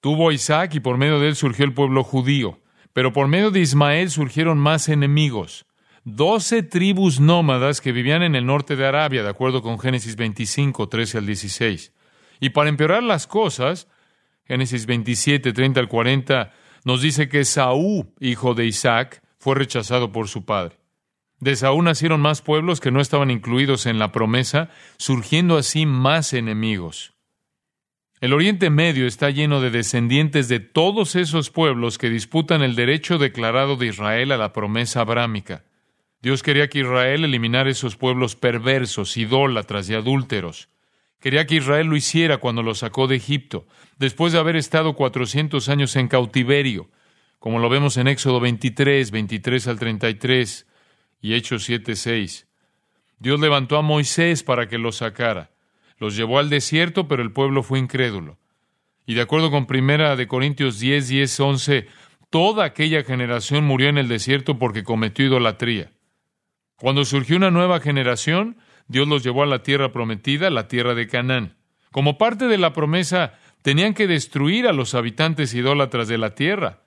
Tuvo 0.00 0.30
Isaac 0.30 0.74
y 0.74 0.80
por 0.80 0.98
medio 0.98 1.18
de 1.18 1.28
él 1.28 1.36
surgió 1.36 1.64
el 1.64 1.74
pueblo 1.74 2.04
judío. 2.04 2.60
Pero 2.92 3.12
por 3.12 3.28
medio 3.28 3.50
de 3.50 3.60
Ismael 3.60 4.10
surgieron 4.10 4.56
más 4.56 4.88
enemigos. 4.88 5.66
Doce 6.04 6.62
tribus 6.62 7.20
nómadas 7.20 7.82
que 7.82 7.92
vivían 7.92 8.22
en 8.22 8.34
el 8.34 8.46
norte 8.46 8.74
de 8.74 8.86
Arabia, 8.86 9.22
de 9.22 9.28
acuerdo 9.28 9.60
con 9.60 9.78
Génesis 9.78 10.16
25, 10.16 10.88
13 10.88 11.18
al 11.18 11.26
16. 11.26 11.92
Y 12.40 12.50
para 12.50 12.70
empeorar 12.70 13.02
las 13.02 13.26
cosas, 13.26 13.88
Génesis 14.44 14.86
27, 14.86 15.52
30 15.52 15.80
al 15.80 15.88
40, 15.88 16.52
nos 16.86 17.02
dice 17.02 17.28
que 17.28 17.44
Saúl, 17.44 18.06
hijo 18.20 18.54
de 18.54 18.64
Isaac, 18.64 19.20
fue 19.40 19.56
rechazado 19.56 20.12
por 20.12 20.28
su 20.28 20.44
padre. 20.44 20.78
De 21.40 21.56
Saúl 21.56 21.84
nacieron 21.84 22.20
más 22.20 22.42
pueblos 22.42 22.80
que 22.80 22.92
no 22.92 23.00
estaban 23.00 23.32
incluidos 23.32 23.86
en 23.86 23.98
la 23.98 24.12
promesa, 24.12 24.70
surgiendo 24.96 25.56
así 25.56 25.84
más 25.84 26.32
enemigos. 26.32 27.14
El 28.20 28.32
Oriente 28.32 28.70
Medio 28.70 29.08
está 29.08 29.30
lleno 29.30 29.60
de 29.60 29.72
descendientes 29.72 30.46
de 30.46 30.60
todos 30.60 31.16
esos 31.16 31.50
pueblos 31.50 31.98
que 31.98 32.08
disputan 32.08 32.62
el 32.62 32.76
derecho 32.76 33.18
declarado 33.18 33.74
de 33.74 33.88
Israel 33.88 34.30
a 34.30 34.36
la 34.36 34.52
promesa 34.52 35.00
abrámica. 35.00 35.64
Dios 36.22 36.44
quería 36.44 36.68
que 36.68 36.78
Israel 36.78 37.24
eliminara 37.24 37.68
esos 37.68 37.96
pueblos 37.96 38.36
perversos, 38.36 39.16
idólatras 39.16 39.90
y 39.90 39.94
adúlteros. 39.94 40.68
Quería 41.26 41.44
que 41.44 41.56
Israel 41.56 41.88
lo 41.88 41.96
hiciera 41.96 42.38
cuando 42.38 42.62
lo 42.62 42.76
sacó 42.76 43.08
de 43.08 43.16
Egipto, 43.16 43.66
después 43.98 44.32
de 44.32 44.38
haber 44.38 44.54
estado 44.54 44.94
cuatrocientos 44.94 45.68
años 45.68 45.96
en 45.96 46.06
cautiverio, 46.06 46.88
como 47.40 47.58
lo 47.58 47.68
vemos 47.68 47.96
en 47.96 48.06
Éxodo 48.06 48.38
23, 48.38 49.10
23 49.10 49.66
al 49.66 49.76
33 49.76 50.68
y 51.20 51.34
Hechos 51.34 51.64
7, 51.64 51.96
6. 51.96 52.46
Dios 53.18 53.40
levantó 53.40 53.76
a 53.76 53.82
Moisés 53.82 54.44
para 54.44 54.68
que 54.68 54.78
los 54.78 54.98
sacara. 54.98 55.50
Los 55.98 56.14
llevó 56.14 56.38
al 56.38 56.48
desierto, 56.48 57.08
pero 57.08 57.24
el 57.24 57.32
pueblo 57.32 57.64
fue 57.64 57.80
incrédulo. 57.80 58.38
Y 59.04 59.14
de 59.14 59.22
acuerdo 59.22 59.50
con 59.50 59.66
Primera 59.66 60.14
de 60.14 60.28
Corintios 60.28 60.78
10, 60.78 61.08
10, 61.08 61.40
11, 61.40 61.88
toda 62.30 62.64
aquella 62.64 63.02
generación 63.02 63.64
murió 63.64 63.88
en 63.88 63.98
el 63.98 64.06
desierto 64.06 64.60
porque 64.60 64.84
cometió 64.84 65.26
idolatría. 65.26 65.90
Cuando 66.76 67.04
surgió 67.04 67.36
una 67.36 67.50
nueva 67.50 67.80
generación, 67.80 68.58
Dios 68.88 69.08
los 69.08 69.22
llevó 69.22 69.42
a 69.42 69.46
la 69.46 69.62
tierra 69.62 69.92
prometida, 69.92 70.50
la 70.50 70.68
tierra 70.68 70.94
de 70.94 71.06
Canaán. 71.06 71.56
Como 71.90 72.18
parte 72.18 72.46
de 72.46 72.58
la 72.58 72.72
promesa, 72.72 73.38
tenían 73.62 73.94
que 73.94 74.06
destruir 74.06 74.66
a 74.66 74.72
los 74.72 74.94
habitantes 74.94 75.54
idólatras 75.54 76.08
de 76.08 76.18
la 76.18 76.34
tierra, 76.34 76.82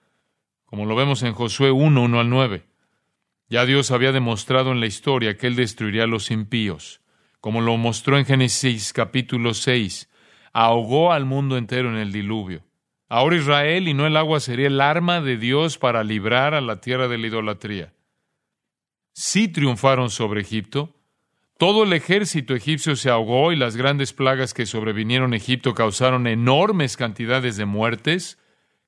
como 0.66 0.86
lo 0.86 0.96
vemos 0.96 1.24
en 1.24 1.34
Josué 1.34 1.72
1, 1.72 2.02
1 2.02 2.20
al 2.20 2.30
9. 2.30 2.66
Ya 3.50 3.66
Dios 3.66 3.90
había 3.90 4.12
demostrado 4.12 4.72
en 4.72 4.80
la 4.80 4.86
historia 4.86 5.36
que 5.36 5.48
Él 5.48 5.56
destruiría 5.56 6.04
a 6.04 6.08
los 6.08 6.30
impíos, 6.30 7.02
como 7.42 7.62
lo 7.62 7.76
mostró 7.78 8.18
en 8.18 8.26
Génesis 8.26 8.94
capítulo 8.94 9.54
6. 9.54 10.10
Ahogó 10.54 11.12
al 11.12 11.26
mundo 11.26 11.58
entero 11.58 11.90
en 11.90 11.98
el 11.98 12.12
diluvio. 12.12 12.64
Ahora 13.08 13.38
Israel 13.38 13.88
y 13.88 13.96
no 13.96 14.06
el 14.06 14.16
agua 14.16 14.40
sería 14.40 14.68
el 14.68 14.80
arma 14.80 15.20
de 15.20 15.38
Dios 15.38 15.80
para 15.80 16.04
librar 16.04 16.54
a 16.54 16.62
la 16.62 16.80
tierra 16.80 17.08
de 17.08 17.18
la 17.18 17.28
idolatría. 17.28 17.94
Sí 19.14 19.48
triunfaron 19.48 20.12
sobre 20.12 20.42
Egipto. 20.42 20.96
Todo 21.60 21.84
el 21.84 21.92
ejército 21.92 22.56
egipcio 22.56 22.96
se 22.96 23.10
ahogó 23.10 23.52
y 23.52 23.58
las 23.58 23.76
grandes 23.76 24.14
plagas 24.14 24.54
que 24.54 24.66
sobrevinieron 24.66 25.34
a 25.34 25.36
Egipto 25.36 25.74
causaron 25.74 26.26
enormes 26.26 26.96
cantidades 26.96 27.58
de 27.58 27.66
muertes, 27.66 28.40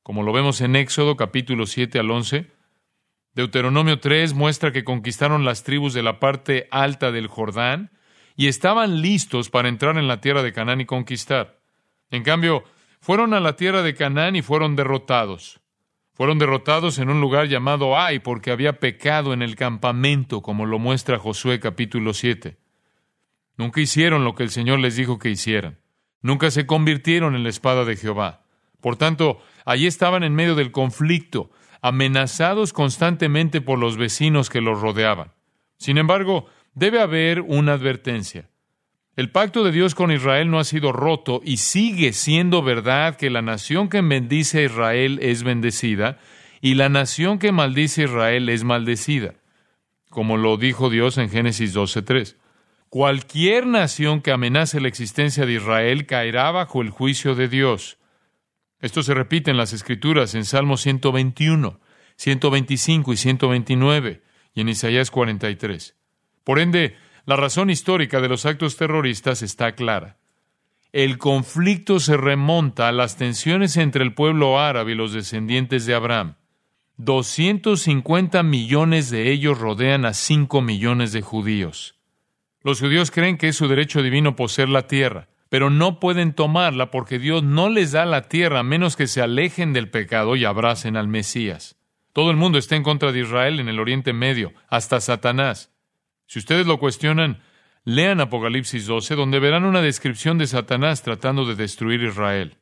como 0.03 0.23
lo 0.23 0.31
vemos 0.31 0.61
en 0.61 0.77
Éxodo 0.77 1.17
capítulo 1.17 1.65
7 1.65 1.99
al 1.99 2.09
11. 2.09 2.49
Deuteronomio 3.35 3.99
3 3.99 4.33
muestra 4.35 4.71
que 4.71 4.85
conquistaron 4.85 5.43
las 5.43 5.65
tribus 5.65 5.93
de 5.93 6.01
la 6.01 6.21
parte 6.21 6.69
alta 6.71 7.11
del 7.11 7.27
Jordán 7.27 7.91
y 8.37 8.47
estaban 8.47 9.01
listos 9.01 9.49
para 9.49 9.67
entrar 9.67 9.97
en 9.97 10.07
la 10.07 10.21
tierra 10.21 10.41
de 10.41 10.53
Canaán 10.53 10.79
y 10.79 10.85
conquistar. 10.85 11.59
En 12.09 12.23
cambio, 12.23 12.63
fueron 13.01 13.33
a 13.33 13.41
la 13.41 13.57
tierra 13.57 13.81
de 13.81 13.95
Canaán 13.95 14.37
y 14.37 14.43
fueron 14.43 14.77
derrotados. 14.77 15.59
Fueron 16.13 16.39
derrotados 16.39 16.99
en 16.99 17.09
un 17.09 17.19
lugar 17.19 17.49
llamado 17.49 17.97
Ai 17.99 18.19
porque 18.19 18.49
había 18.49 18.79
pecado 18.79 19.33
en 19.33 19.41
el 19.41 19.57
campamento, 19.57 20.41
como 20.41 20.65
lo 20.65 20.79
muestra 20.79 21.19
Josué 21.19 21.59
capítulo 21.59 22.13
7. 22.13 22.60
Nunca 23.57 23.81
hicieron 23.81 24.23
lo 24.23 24.35
que 24.35 24.43
el 24.43 24.49
Señor 24.49 24.79
les 24.79 24.95
dijo 24.95 25.19
que 25.19 25.29
hicieran. 25.29 25.79
Nunca 26.21 26.51
se 26.51 26.65
convirtieron 26.65 27.35
en 27.35 27.43
la 27.43 27.49
espada 27.49 27.85
de 27.85 27.95
Jehová. 27.95 28.43
Por 28.79 28.95
tanto, 28.95 29.41
allí 29.65 29.87
estaban 29.87 30.23
en 30.23 30.35
medio 30.35 30.55
del 30.55 30.71
conflicto, 30.71 31.51
amenazados 31.81 32.73
constantemente 32.73 33.61
por 33.61 33.79
los 33.79 33.97
vecinos 33.97 34.49
que 34.49 34.61
los 34.61 34.81
rodeaban. 34.81 35.31
Sin 35.77 35.97
embargo, 35.97 36.47
debe 36.73 37.01
haber 37.01 37.41
una 37.41 37.73
advertencia. 37.73 38.49
El 39.15 39.29
pacto 39.29 39.63
de 39.63 39.71
Dios 39.71 39.93
con 39.93 40.11
Israel 40.11 40.49
no 40.49 40.59
ha 40.59 40.63
sido 40.63 40.93
roto 40.93 41.41
y 41.43 41.57
sigue 41.57 42.13
siendo 42.13 42.63
verdad 42.63 43.17
que 43.17 43.29
la 43.29 43.41
nación 43.41 43.89
que 43.89 44.01
bendice 44.01 44.59
a 44.59 44.63
Israel 44.63 45.19
es 45.21 45.43
bendecida 45.43 46.17
y 46.61 46.75
la 46.75 46.87
nación 46.87 47.37
que 47.37 47.51
maldice 47.51 48.03
a 48.03 48.05
Israel 48.05 48.47
es 48.49 48.63
maldecida, 48.63 49.35
como 50.09 50.37
lo 50.37 50.57
dijo 50.57 50.89
Dios 50.89 51.17
en 51.17 51.29
Génesis 51.29 51.75
12.3. 51.75 52.35
Cualquier 52.91 53.67
nación 53.67 54.19
que 54.19 54.33
amenace 54.33 54.81
la 54.81 54.89
existencia 54.89 55.45
de 55.45 55.53
Israel 55.53 56.05
caerá 56.05 56.51
bajo 56.51 56.81
el 56.81 56.89
juicio 56.89 57.35
de 57.35 57.47
Dios. 57.47 57.97
Esto 58.81 59.01
se 59.01 59.13
repite 59.13 59.49
en 59.49 59.55
las 59.55 59.71
Escrituras 59.71 60.35
en 60.35 60.43
Salmos 60.43 60.81
121, 60.81 61.79
125 62.17 63.13
y 63.13 63.15
129 63.15 64.23
y 64.53 64.59
en 64.59 64.67
Isaías 64.67 65.09
43. 65.09 65.95
Por 66.43 66.59
ende, 66.59 66.97
la 67.25 67.37
razón 67.37 67.69
histórica 67.69 68.19
de 68.19 68.27
los 68.27 68.45
actos 68.45 68.75
terroristas 68.75 69.41
está 69.41 69.73
clara. 69.73 70.17
El 70.91 71.17
conflicto 71.17 72.01
se 72.01 72.17
remonta 72.17 72.89
a 72.89 72.91
las 72.91 73.15
tensiones 73.15 73.77
entre 73.77 74.03
el 74.03 74.13
pueblo 74.13 74.59
árabe 74.59 74.91
y 74.91 74.95
los 74.95 75.13
descendientes 75.13 75.85
de 75.85 75.95
Abraham. 75.95 76.35
250 76.97 78.43
millones 78.43 79.09
de 79.09 79.31
ellos 79.31 79.59
rodean 79.59 80.03
a 80.03 80.13
5 80.13 80.61
millones 80.61 81.13
de 81.13 81.21
judíos. 81.21 82.00
Los 82.63 82.79
judíos 82.79 83.11
creen 83.11 83.37
que 83.37 83.49
es 83.49 83.55
su 83.55 83.67
derecho 83.67 84.01
divino 84.01 84.35
poseer 84.35 84.69
la 84.69 84.87
tierra 84.87 85.27
pero 85.51 85.69
no 85.69 85.99
pueden 85.99 86.31
tomarla 86.31 86.91
porque 86.91 87.19
Dios 87.19 87.43
no 87.43 87.67
les 87.67 87.91
da 87.91 88.05
la 88.05 88.29
tierra 88.29 88.59
a 88.59 88.63
menos 88.63 88.95
que 88.95 89.05
se 89.05 89.21
alejen 89.21 89.73
del 89.73 89.89
pecado 89.89 90.37
y 90.37 90.45
abracen 90.45 90.95
al 90.95 91.09
Mesías. 91.09 91.75
Todo 92.13 92.31
el 92.31 92.37
mundo 92.37 92.57
está 92.57 92.77
en 92.77 92.83
contra 92.83 93.11
de 93.11 93.19
Israel 93.19 93.59
en 93.59 93.67
el 93.67 93.77
Oriente 93.77 94.13
Medio, 94.13 94.53
hasta 94.69 95.01
Satanás. 95.01 95.69
Si 96.25 96.39
ustedes 96.39 96.65
lo 96.65 96.79
cuestionan, 96.79 97.43
lean 97.83 98.21
Apocalipsis 98.21 98.87
12, 98.87 99.15
donde 99.15 99.39
verán 99.39 99.65
una 99.65 99.81
descripción 99.81 100.37
de 100.37 100.47
Satanás 100.47 101.03
tratando 101.03 101.43
de 101.43 101.55
destruir 101.55 102.01
Israel. 102.01 102.55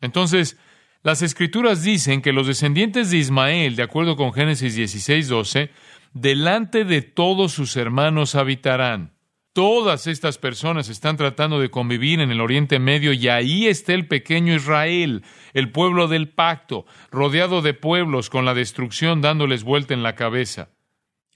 Entonces, 0.00 0.58
las 1.02 1.20
escrituras 1.20 1.82
dicen 1.82 2.22
que 2.22 2.32
los 2.32 2.46
descendientes 2.46 3.10
de 3.10 3.18
Ismael, 3.18 3.76
de 3.76 3.82
acuerdo 3.82 4.16
con 4.16 4.32
Génesis 4.32 4.74
16, 4.74 5.28
12, 5.28 5.70
delante 6.14 6.86
de 6.86 7.02
todos 7.02 7.52
sus 7.52 7.76
hermanos 7.76 8.36
habitarán. 8.36 9.15
Todas 9.56 10.06
estas 10.06 10.36
personas 10.36 10.90
están 10.90 11.16
tratando 11.16 11.58
de 11.58 11.70
convivir 11.70 12.20
en 12.20 12.30
el 12.30 12.42
Oriente 12.42 12.78
Medio 12.78 13.14
y 13.14 13.28
ahí 13.28 13.68
está 13.68 13.94
el 13.94 14.06
pequeño 14.06 14.54
Israel, 14.54 15.24
el 15.54 15.72
pueblo 15.72 16.08
del 16.08 16.28
pacto, 16.28 16.84
rodeado 17.10 17.62
de 17.62 17.72
pueblos 17.72 18.28
con 18.28 18.44
la 18.44 18.52
destrucción 18.52 19.22
dándoles 19.22 19.64
vuelta 19.64 19.94
en 19.94 20.02
la 20.02 20.14
cabeza. 20.14 20.68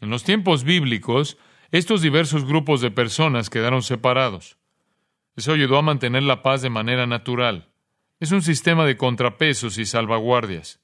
En 0.02 0.10
los 0.10 0.22
tiempos 0.22 0.64
bíblicos, 0.64 1.38
estos 1.70 2.02
diversos 2.02 2.44
grupos 2.44 2.82
de 2.82 2.90
personas 2.90 3.48
quedaron 3.48 3.80
separados. 3.80 4.58
Eso 5.34 5.54
ayudó 5.54 5.78
a 5.78 5.82
mantener 5.82 6.24
la 6.24 6.42
paz 6.42 6.60
de 6.60 6.68
manera 6.68 7.06
natural. 7.06 7.70
Es 8.18 8.32
un 8.32 8.42
sistema 8.42 8.84
de 8.84 8.98
contrapesos 8.98 9.78
y 9.78 9.86
salvaguardias. 9.86 10.82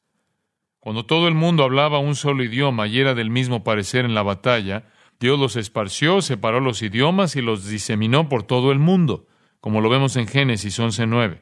Cuando 0.81 1.05
todo 1.05 1.29
el 1.29 1.35
mundo 1.35 1.65
hablaba 1.65 1.99
un 1.99 2.15
solo 2.15 2.43
idioma 2.43 2.87
y 2.87 2.99
era 2.99 3.15
del 3.15 3.29
mismo 3.29 3.63
parecer 3.63 4.07
en 4.07 4.15
la 4.15 4.23
batalla, 4.23 4.87
Dios 5.19 5.39
los 5.39 5.57
esparció, 5.57 6.21
separó 6.21 6.61
los 6.61 6.83
idiomas 6.83 7.37
y 7.37 7.43
los 7.43 7.69
diseminó 7.69 8.29
por 8.29 8.43
todo 8.43 8.73
el 8.73 8.79
mundo, 8.79 9.27
como 9.61 9.81
lo 9.81 9.89
vemos 9.89 10.17
en 10.17 10.27
Génesis 10.27 10.79
11.9. 10.79 11.41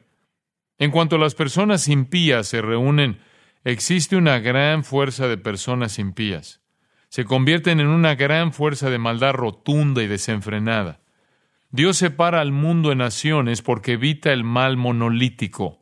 En 0.77 0.91
cuanto 0.91 1.17
a 1.17 1.19
las 1.19 1.35
personas 1.35 1.87
impías 1.87 2.47
se 2.47 2.61
reúnen, 2.61 3.19
existe 3.63 4.15
una 4.15 4.39
gran 4.39 4.83
fuerza 4.83 5.27
de 5.27 5.37
personas 5.37 5.99
impías. 5.99 6.61
Se 7.09 7.25
convierten 7.25 7.79
en 7.79 7.87
una 7.87 8.15
gran 8.15 8.51
fuerza 8.51 8.89
de 8.89 8.97
maldad 8.97 9.33
rotunda 9.33 10.03
y 10.03 10.07
desenfrenada. 10.07 11.01
Dios 11.69 11.97
separa 11.97 12.41
al 12.41 12.51
mundo 12.51 12.91
en 12.91 12.99
naciones 12.99 13.61
porque 13.61 13.93
evita 13.93 14.31
el 14.31 14.43
mal 14.43 14.77
monolítico. 14.77 15.81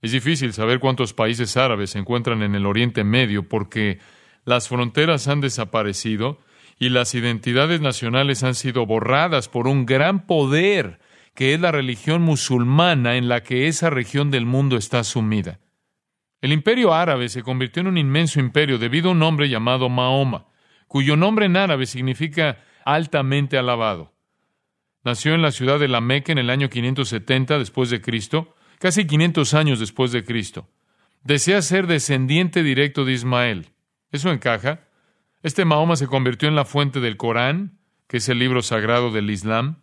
Es 0.00 0.10
difícil 0.10 0.52
saber 0.52 0.80
cuántos 0.80 1.14
países 1.14 1.56
árabes 1.56 1.90
se 1.90 1.98
encuentran 1.98 2.42
en 2.42 2.54
el 2.56 2.66
Oriente 2.66 3.04
Medio 3.04 3.48
porque 3.48 4.00
las 4.44 4.68
fronteras 4.68 5.28
han 5.28 5.40
desaparecido 5.40 6.40
y 6.82 6.88
las 6.88 7.14
identidades 7.14 7.80
nacionales 7.80 8.42
han 8.42 8.56
sido 8.56 8.86
borradas 8.86 9.48
por 9.48 9.68
un 9.68 9.86
gran 9.86 10.26
poder 10.26 10.98
que 11.32 11.54
es 11.54 11.60
la 11.60 11.70
religión 11.70 12.22
musulmana 12.22 13.14
en 13.14 13.28
la 13.28 13.44
que 13.44 13.68
esa 13.68 13.88
región 13.88 14.32
del 14.32 14.46
mundo 14.46 14.76
está 14.76 15.04
sumida. 15.04 15.60
El 16.40 16.52
imperio 16.52 16.92
árabe 16.92 17.28
se 17.28 17.44
convirtió 17.44 17.82
en 17.82 17.86
un 17.86 17.98
inmenso 17.98 18.40
imperio 18.40 18.78
debido 18.78 19.10
a 19.10 19.12
un 19.12 19.22
hombre 19.22 19.48
llamado 19.48 19.88
Mahoma, 19.88 20.46
cuyo 20.88 21.14
nombre 21.14 21.46
en 21.46 21.56
árabe 21.56 21.86
significa 21.86 22.64
altamente 22.84 23.56
alabado. 23.56 24.12
Nació 25.04 25.34
en 25.36 25.42
la 25.42 25.52
ciudad 25.52 25.78
de 25.78 25.86
la 25.86 26.00
Meca 26.00 26.32
en 26.32 26.38
el 26.38 26.50
año 26.50 26.68
570 26.68 27.60
después 27.60 27.90
de 27.90 28.00
Cristo, 28.00 28.56
casi 28.80 29.06
500 29.06 29.54
años 29.54 29.78
después 29.78 30.10
de 30.10 30.24
Cristo. 30.24 30.68
Desea 31.22 31.62
ser 31.62 31.86
descendiente 31.86 32.64
directo 32.64 33.04
de 33.04 33.12
Ismael. 33.12 33.68
¿Eso 34.10 34.32
encaja? 34.32 34.80
Este 35.42 35.64
Mahoma 35.64 35.96
se 35.96 36.06
convirtió 36.06 36.48
en 36.48 36.54
la 36.54 36.64
fuente 36.64 37.00
del 37.00 37.16
Corán, 37.16 37.78
que 38.06 38.18
es 38.18 38.28
el 38.28 38.38
libro 38.38 38.62
sagrado 38.62 39.10
del 39.10 39.28
Islam. 39.28 39.82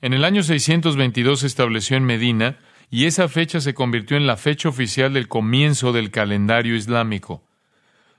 En 0.00 0.14
el 0.14 0.24
año 0.24 0.42
622 0.42 1.40
se 1.40 1.46
estableció 1.46 1.98
en 1.98 2.04
Medina 2.04 2.58
y 2.88 3.04
esa 3.04 3.28
fecha 3.28 3.60
se 3.60 3.74
convirtió 3.74 4.16
en 4.16 4.26
la 4.26 4.38
fecha 4.38 4.70
oficial 4.70 5.12
del 5.12 5.28
comienzo 5.28 5.92
del 5.92 6.10
calendario 6.10 6.74
islámico. 6.74 7.44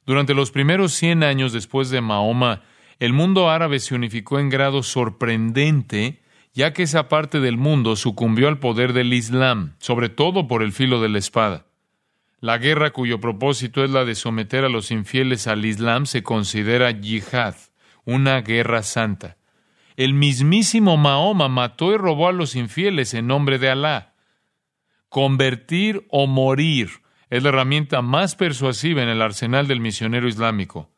Durante 0.05 0.35
los 0.35 0.51
primeros 0.51 0.93
100 0.93 1.23
años 1.23 1.51
después 1.51 1.89
de 1.89 2.01
Mahoma, 2.01 2.61
el 2.99 3.13
mundo 3.13 3.49
árabe 3.49 3.79
se 3.79 3.95
unificó 3.95 4.37
en 4.37 4.49
grado 4.49 4.83
sorprendente, 4.83 6.21
ya 6.53 6.73
que 6.73 6.83
esa 6.83 7.09
parte 7.09 7.39
del 7.39 7.57
mundo 7.57 7.95
sucumbió 7.95 8.47
al 8.47 8.59
poder 8.59 8.93
del 8.93 9.13
Islam, 9.13 9.73
sobre 9.79 10.09
todo 10.09 10.47
por 10.47 10.61
el 10.61 10.73
filo 10.73 11.01
de 11.01 11.09
la 11.09 11.17
espada. 11.17 11.65
La 12.41 12.57
guerra 12.57 12.89
cuyo 12.89 13.19
propósito 13.19 13.83
es 13.83 13.91
la 13.91 14.03
de 14.03 14.15
someter 14.15 14.65
a 14.65 14.69
los 14.69 14.89
infieles 14.89 15.45
al 15.45 15.63
Islam 15.63 16.07
se 16.07 16.23
considera 16.23 16.89
yihad, 16.89 17.53
una 18.03 18.41
guerra 18.41 18.81
santa. 18.81 19.37
El 19.95 20.15
mismísimo 20.15 20.97
Mahoma 20.97 21.49
mató 21.49 21.93
y 21.93 21.97
robó 21.97 22.27
a 22.27 22.31
los 22.31 22.55
infieles 22.55 23.13
en 23.13 23.27
nombre 23.27 23.59
de 23.59 23.69
Alá. 23.69 24.15
Convertir 25.07 26.07
o 26.09 26.25
morir 26.25 26.89
es 27.29 27.43
la 27.43 27.49
herramienta 27.49 28.01
más 28.01 28.35
persuasiva 28.35 29.03
en 29.03 29.09
el 29.09 29.21
arsenal 29.21 29.67
del 29.67 29.79
misionero 29.79 30.27
islámico. 30.27 30.89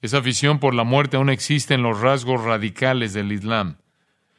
Esa 0.00 0.18
afición 0.18 0.60
por 0.60 0.74
la 0.74 0.84
muerte 0.84 1.18
aún 1.18 1.28
existe 1.28 1.74
en 1.74 1.82
los 1.82 2.00
rasgos 2.00 2.42
radicales 2.42 3.12
del 3.12 3.32
Islam. 3.32 3.76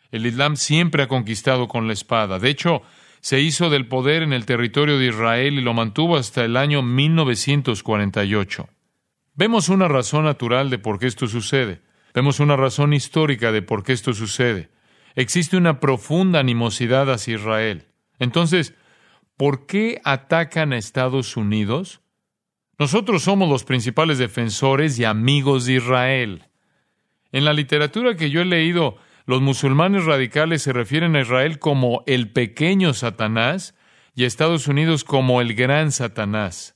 El 0.09 0.25
Islam 0.25 0.55
siempre 0.55 1.03
ha 1.03 1.07
conquistado 1.07 1.67
con 1.67 1.85
la 1.85 1.93
espada. 1.93 2.39
De 2.39 2.49
hecho, 2.49 2.81
se 3.25 3.39
hizo 3.39 3.71
del 3.71 3.87
poder 3.87 4.21
en 4.21 4.33
el 4.33 4.45
territorio 4.45 4.99
de 4.99 5.07
Israel 5.07 5.55
y 5.55 5.61
lo 5.61 5.73
mantuvo 5.73 6.15
hasta 6.15 6.45
el 6.45 6.55
año 6.55 6.83
1948. 6.83 8.69
Vemos 9.33 9.67
una 9.69 9.87
razón 9.87 10.25
natural 10.25 10.69
de 10.69 10.77
por 10.77 10.99
qué 10.99 11.07
esto 11.07 11.25
sucede. 11.25 11.81
Vemos 12.13 12.39
una 12.39 12.55
razón 12.55 12.93
histórica 12.93 13.51
de 13.51 13.63
por 13.63 13.81
qué 13.81 13.93
esto 13.93 14.13
sucede. 14.13 14.69
Existe 15.15 15.57
una 15.57 15.79
profunda 15.79 16.39
animosidad 16.39 17.11
hacia 17.11 17.33
Israel. 17.33 17.87
Entonces, 18.19 18.75
¿por 19.37 19.65
qué 19.65 20.01
atacan 20.03 20.71
a 20.71 20.77
Estados 20.77 21.35
Unidos? 21.35 22.01
Nosotros 22.77 23.23
somos 23.23 23.49
los 23.49 23.63
principales 23.63 24.19
defensores 24.19 24.99
y 24.99 25.03
amigos 25.03 25.65
de 25.65 25.73
Israel. 25.73 26.43
En 27.31 27.43
la 27.43 27.53
literatura 27.53 28.15
que 28.15 28.29
yo 28.29 28.41
he 28.41 28.45
leído, 28.45 28.99
los 29.25 29.41
musulmanes 29.41 30.05
radicales 30.05 30.61
se 30.61 30.73
refieren 30.73 31.15
a 31.15 31.21
Israel 31.21 31.59
como 31.59 32.03
el 32.05 32.31
pequeño 32.31 32.93
Satanás 32.93 33.75
y 34.13 34.23
a 34.23 34.27
Estados 34.27 34.67
Unidos 34.67 35.03
como 35.03 35.41
el 35.41 35.55
gran 35.55 35.91
Satanás. 35.91 36.75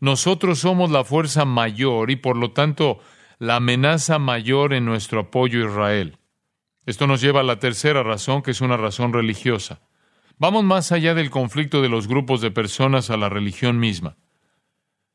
Nosotros 0.00 0.58
somos 0.58 0.90
la 0.90 1.04
fuerza 1.04 1.44
mayor 1.44 2.10
y 2.10 2.16
por 2.16 2.36
lo 2.36 2.52
tanto 2.52 2.98
la 3.38 3.56
amenaza 3.56 4.18
mayor 4.18 4.74
en 4.74 4.84
nuestro 4.84 5.20
apoyo 5.20 5.62
a 5.62 5.70
Israel. 5.70 6.18
Esto 6.86 7.06
nos 7.06 7.20
lleva 7.20 7.40
a 7.40 7.44
la 7.44 7.58
tercera 7.58 8.02
razón, 8.02 8.42
que 8.42 8.50
es 8.50 8.60
una 8.60 8.76
razón 8.76 9.12
religiosa. 9.12 9.80
Vamos 10.38 10.64
más 10.64 10.90
allá 10.90 11.14
del 11.14 11.30
conflicto 11.30 11.82
de 11.82 11.88
los 11.88 12.08
grupos 12.08 12.40
de 12.40 12.50
personas 12.50 13.10
a 13.10 13.16
la 13.16 13.28
religión 13.28 13.78
misma. 13.78 14.16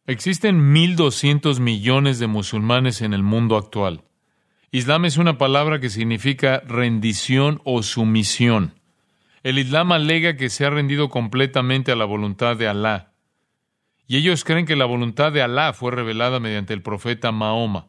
Existen 0.06 0.74
1.200 0.74 1.60
millones 1.60 2.20
de 2.20 2.28
musulmanes 2.28 3.02
en 3.02 3.14
el 3.14 3.24
mundo 3.24 3.58
actual. 3.58 4.04
Islam 4.76 5.06
es 5.06 5.16
una 5.16 5.38
palabra 5.38 5.80
que 5.80 5.90
significa 5.90 6.62
rendición 6.68 7.62
o 7.64 7.82
sumisión. 7.82 8.74
El 9.42 9.58
Islam 9.58 9.94
alega 9.94 10.36
que 10.36 10.50
se 10.50 10.66
ha 10.66 10.70
rendido 10.70 11.08
completamente 11.08 11.94
a 11.94 11.96
la 11.96 12.04
voluntad 12.04 12.58
de 12.58 12.68
Alá. 12.68 13.14
Y 14.06 14.18
ellos 14.18 14.44
creen 14.44 14.66
que 14.66 14.76
la 14.76 14.84
voluntad 14.84 15.32
de 15.32 15.42
Alá 15.42 15.72
fue 15.72 15.92
revelada 15.92 16.42
mediante 16.42 16.74
el 16.74 16.82
profeta 16.82 17.32
Mahoma. 17.32 17.88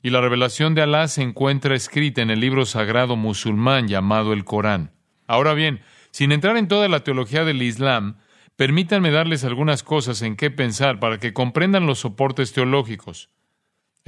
Y 0.00 0.10
la 0.10 0.20
revelación 0.20 0.76
de 0.76 0.82
Alá 0.82 1.08
se 1.08 1.22
encuentra 1.22 1.74
escrita 1.74 2.22
en 2.22 2.30
el 2.30 2.38
libro 2.38 2.66
sagrado 2.66 3.16
musulmán 3.16 3.88
llamado 3.88 4.32
el 4.32 4.44
Corán. 4.44 4.92
Ahora 5.26 5.54
bien, 5.54 5.80
sin 6.12 6.30
entrar 6.30 6.56
en 6.56 6.68
toda 6.68 6.86
la 6.86 7.02
teología 7.02 7.44
del 7.44 7.62
Islam, 7.62 8.18
permítanme 8.54 9.10
darles 9.10 9.42
algunas 9.42 9.82
cosas 9.82 10.22
en 10.22 10.36
qué 10.36 10.52
pensar 10.52 11.00
para 11.00 11.18
que 11.18 11.32
comprendan 11.32 11.86
los 11.86 11.98
soportes 11.98 12.52
teológicos. 12.52 13.28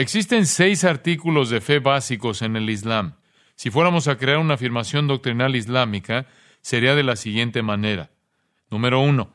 Existen 0.01 0.47
seis 0.47 0.85
artículos 0.85 1.51
de 1.51 1.61
fe 1.61 1.79
básicos 1.79 2.41
en 2.41 2.57
el 2.57 2.71
Islam. 2.71 3.17
Si 3.55 3.69
fuéramos 3.69 4.09
a 4.09 4.17
crear 4.17 4.39
una 4.39 4.55
afirmación 4.55 5.07
doctrinal 5.07 5.55
islámica, 5.55 6.27
sería 6.63 6.95
de 6.95 7.03
la 7.03 7.17
siguiente 7.17 7.61
manera. 7.61 8.09
Número 8.71 8.99
uno, 9.01 9.35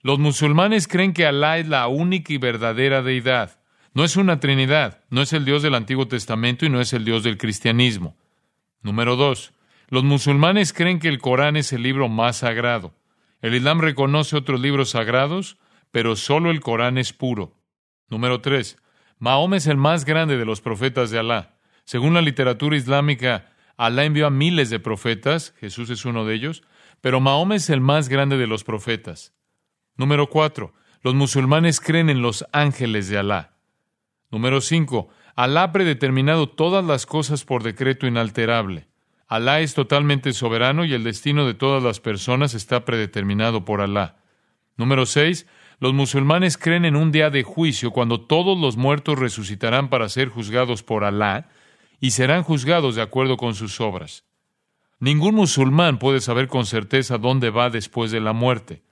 los 0.00 0.18
musulmanes 0.18 0.88
creen 0.88 1.12
que 1.12 1.26
Alá 1.26 1.58
es 1.58 1.68
la 1.68 1.86
única 1.88 2.32
y 2.32 2.38
verdadera 2.38 3.02
deidad. 3.02 3.60
No 3.92 4.04
es 4.04 4.16
una 4.16 4.40
trinidad, 4.40 5.04
no 5.10 5.20
es 5.20 5.34
el 5.34 5.44
Dios 5.44 5.62
del 5.62 5.74
Antiguo 5.74 6.08
Testamento 6.08 6.64
y 6.64 6.70
no 6.70 6.80
es 6.80 6.94
el 6.94 7.04
Dios 7.04 7.22
del 7.22 7.36
cristianismo. 7.36 8.16
Número 8.80 9.16
dos, 9.16 9.52
los 9.90 10.02
musulmanes 10.02 10.72
creen 10.72 10.98
que 10.98 11.08
el 11.08 11.18
Corán 11.18 11.58
es 11.58 11.74
el 11.74 11.82
libro 11.82 12.08
más 12.08 12.38
sagrado. 12.38 12.94
El 13.42 13.54
Islam 13.54 13.82
reconoce 13.82 14.34
otros 14.34 14.62
libros 14.62 14.88
sagrados, 14.88 15.58
pero 15.90 16.16
solo 16.16 16.50
el 16.50 16.60
Corán 16.60 16.96
es 16.96 17.12
puro. 17.12 17.52
Número 18.08 18.40
tres, 18.40 18.78
Mahoma 19.18 19.56
es 19.56 19.66
el 19.66 19.76
más 19.76 20.04
grande 20.04 20.36
de 20.36 20.44
los 20.44 20.60
profetas 20.60 21.10
de 21.10 21.18
Alá. 21.18 21.54
Según 21.84 22.14
la 22.14 22.20
literatura 22.20 22.76
islámica, 22.76 23.46
Alá 23.76 24.04
envió 24.04 24.26
a 24.26 24.30
miles 24.30 24.70
de 24.70 24.80
profetas, 24.80 25.54
Jesús 25.58 25.90
es 25.90 26.04
uno 26.04 26.24
de 26.24 26.34
ellos, 26.34 26.62
pero 27.00 27.20
Mahoma 27.20 27.56
es 27.56 27.70
el 27.70 27.80
más 27.80 28.08
grande 28.08 28.36
de 28.36 28.46
los 28.46 28.64
profetas. 28.64 29.34
Número 29.96 30.28
cuatro, 30.28 30.74
los 31.02 31.14
musulmanes 31.14 31.80
creen 31.80 32.10
en 32.10 32.20
los 32.20 32.44
ángeles 32.52 33.08
de 33.08 33.18
Alá. 33.18 33.54
Número 34.30 34.60
cinco, 34.60 35.08
Alá 35.34 35.64
ha 35.64 35.72
predeterminado 35.72 36.48
todas 36.48 36.84
las 36.84 37.06
cosas 37.06 37.44
por 37.44 37.62
decreto 37.62 38.06
inalterable. 38.06 38.88
Alá 39.28 39.60
es 39.60 39.74
totalmente 39.74 40.32
soberano 40.32 40.84
y 40.84 40.92
el 40.92 41.04
destino 41.04 41.46
de 41.46 41.54
todas 41.54 41.82
las 41.82 42.00
personas 42.00 42.54
está 42.54 42.84
predeterminado 42.84 43.64
por 43.64 43.80
Alá. 43.80 44.16
Número 44.76 45.06
seis, 45.06 45.46
los 45.78 45.92
musulmanes 45.92 46.56
creen 46.56 46.86
en 46.86 46.96
un 46.96 47.12
día 47.12 47.28
de 47.28 47.42
juicio 47.42 47.90
cuando 47.90 48.20
todos 48.20 48.58
los 48.58 48.76
muertos 48.76 49.18
resucitarán 49.18 49.90
para 49.90 50.08
ser 50.08 50.28
juzgados 50.28 50.82
por 50.82 51.04
Alá 51.04 51.48
y 52.00 52.12
serán 52.12 52.42
juzgados 52.42 52.94
de 52.94 53.02
acuerdo 53.02 53.36
con 53.36 53.54
sus 53.54 53.80
obras. 53.80 54.24
Ningún 54.98 55.34
musulmán 55.34 55.98
puede 55.98 56.20
saber 56.20 56.48
con 56.48 56.64
certeza 56.64 57.18
dónde 57.18 57.50
va 57.50 57.68
después 57.68 58.10
de 58.10 58.20
la 58.20 58.32
muerte. 58.32 58.82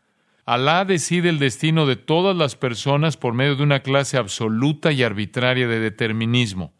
Alá 0.44 0.84
decide 0.84 1.30
el 1.30 1.38
destino 1.38 1.86
de 1.86 1.96
todas 1.96 2.36
las 2.36 2.54
personas 2.54 3.16
por 3.16 3.32
medio 3.32 3.56
de 3.56 3.62
una 3.62 3.80
clase 3.80 4.18
absoluta 4.18 4.92
y 4.92 5.02
arbitraria 5.02 5.66
de 5.66 5.80
determinismo. 5.80 6.74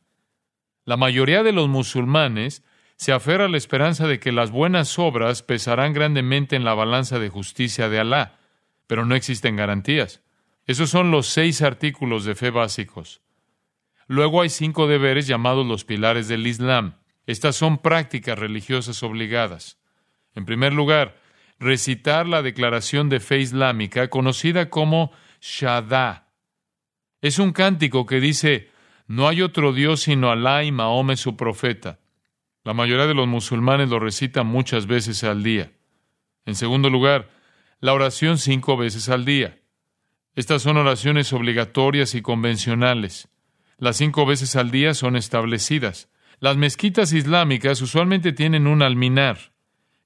La 0.84 0.98
mayoría 0.98 1.42
de 1.42 1.52
los 1.52 1.68
musulmanes 1.70 2.62
se 2.96 3.12
aferra 3.12 3.46
a 3.46 3.48
la 3.48 3.56
esperanza 3.56 4.06
de 4.06 4.20
que 4.20 4.32
las 4.32 4.50
buenas 4.50 4.98
obras 4.98 5.42
pesarán 5.42 5.94
grandemente 5.94 6.56
en 6.56 6.64
la 6.64 6.74
balanza 6.74 7.18
de 7.18 7.30
justicia 7.30 7.88
de 7.88 8.00
Alá 8.00 8.38
pero 8.86 9.04
no 9.04 9.14
existen 9.14 9.56
garantías. 9.56 10.22
Esos 10.66 10.90
son 10.90 11.10
los 11.10 11.26
seis 11.26 11.62
artículos 11.62 12.24
de 12.24 12.34
fe 12.34 12.50
básicos. 12.50 13.20
Luego 14.06 14.42
hay 14.42 14.50
cinco 14.50 14.86
deberes 14.86 15.26
llamados 15.26 15.66
los 15.66 15.84
pilares 15.84 16.28
del 16.28 16.46
Islam. 16.46 16.96
Estas 17.26 17.56
son 17.56 17.78
prácticas 17.78 18.38
religiosas 18.38 19.02
obligadas. 19.02 19.78
En 20.34 20.44
primer 20.44 20.72
lugar, 20.72 21.20
recitar 21.58 22.26
la 22.26 22.42
declaración 22.42 23.08
de 23.08 23.20
fe 23.20 23.38
islámica 23.38 24.08
conocida 24.08 24.68
como 24.68 25.12
Shada. 25.40 26.28
Es 27.20 27.38
un 27.38 27.52
cántico 27.52 28.04
que 28.04 28.20
dice, 28.20 28.70
no 29.06 29.28
hay 29.28 29.42
otro 29.42 29.72
Dios 29.72 30.02
sino 30.02 30.30
Alá 30.30 30.64
y 30.64 30.72
Mahoma 30.72 31.16
su 31.16 31.36
profeta. 31.36 32.00
La 32.64 32.74
mayoría 32.74 33.06
de 33.06 33.14
los 33.14 33.28
musulmanes 33.28 33.90
lo 33.90 33.98
recitan 33.98 34.46
muchas 34.46 34.86
veces 34.86 35.22
al 35.24 35.42
día. 35.42 35.72
En 36.46 36.54
segundo 36.54 36.90
lugar, 36.90 37.28
la 37.84 37.92
oración 37.92 38.38
cinco 38.38 38.78
veces 38.78 39.10
al 39.10 39.26
día. 39.26 39.60
Estas 40.36 40.62
son 40.62 40.78
oraciones 40.78 41.34
obligatorias 41.34 42.14
y 42.14 42.22
convencionales. 42.22 43.28
Las 43.76 43.98
cinco 43.98 44.24
veces 44.24 44.56
al 44.56 44.70
día 44.70 44.94
son 44.94 45.16
establecidas. 45.16 46.08
Las 46.40 46.56
mezquitas 46.56 47.12
islámicas 47.12 47.82
usualmente 47.82 48.32
tienen 48.32 48.66
un 48.66 48.80
alminar. 48.80 49.52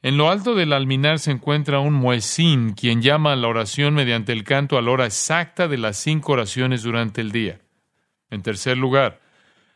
En 0.03 0.17
lo 0.17 0.29
alto 0.29 0.57
del 0.57 0.73
alminar 0.73 1.21
se 1.21 1.31
encuentra 1.31 1.79
un 1.79 1.95
muezín, 1.95 2.73
quien 2.73 3.01
llama 3.01 3.35
a 3.35 3.37
la 3.37 3.47
oración 3.47 3.95
mediante 3.95 4.33
el 4.33 4.43
canto 4.43 4.77
a 4.77 4.83
la 4.83 4.91
hora 4.91 5.07
exacta 5.07 5.69
de 5.69 5.79
las 5.79 5.99
cinco 5.99 6.33
oraciones 6.33 6.83
durante 6.83 7.21
el 7.21 7.31
día. 7.31 7.61
En 8.29 8.43
tercer 8.43 8.77
lugar, 8.77 9.21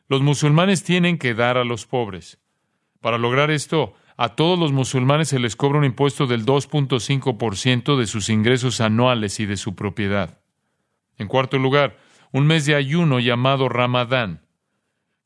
los 0.09 0.23
musulmanes 0.23 0.83
tienen 0.83 1.19
que 1.19 1.35
dar 1.35 1.57
a 1.57 1.63
los 1.63 1.87
pobres. 1.87 2.41
Para 3.01 3.17
lograr 3.17 3.53
esto, 3.53 3.95
a 4.17 4.31
todos 4.31 4.59
los 4.59 4.73
musulmanes 4.73 5.29
se 5.29 5.39
les 5.39 5.57
cobra 5.57 5.79
un 5.79 5.85
impuesto 5.85 6.27
del 6.27 6.45
2.5% 6.45 7.97
de 7.97 8.07
sus 8.07 8.29
ingresos 8.29 8.81
anuales 8.81 9.41
y 9.41 9.47
de 9.47 9.57
su 9.57 9.75
propiedad. 9.75 10.41
En 11.19 11.29
cuarto 11.29 11.59
lugar, 11.59 11.97
un 12.33 12.47
mes 12.47 12.67
de 12.67 12.75
ayuno 12.75 13.21
llamado 13.21 13.69
Ramadán. 13.69 14.47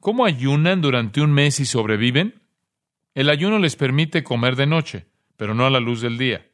¿Cómo 0.01 0.25
ayunan 0.25 0.81
durante 0.81 1.21
un 1.21 1.33
mes 1.33 1.61
y 1.61 1.65
sobreviven? 1.65 2.43
El 3.15 3.31
ayuno 3.31 3.59
les 3.59 3.77
permite 3.77 4.23
comer 4.23 4.57
de 4.57 4.67
noche, 4.67 5.07
pero 5.37 5.55
no 5.55 5.67
a 5.67 5.71
la 5.71 5.81
luz 5.81 6.01
del 6.01 6.19
día. 6.19 6.47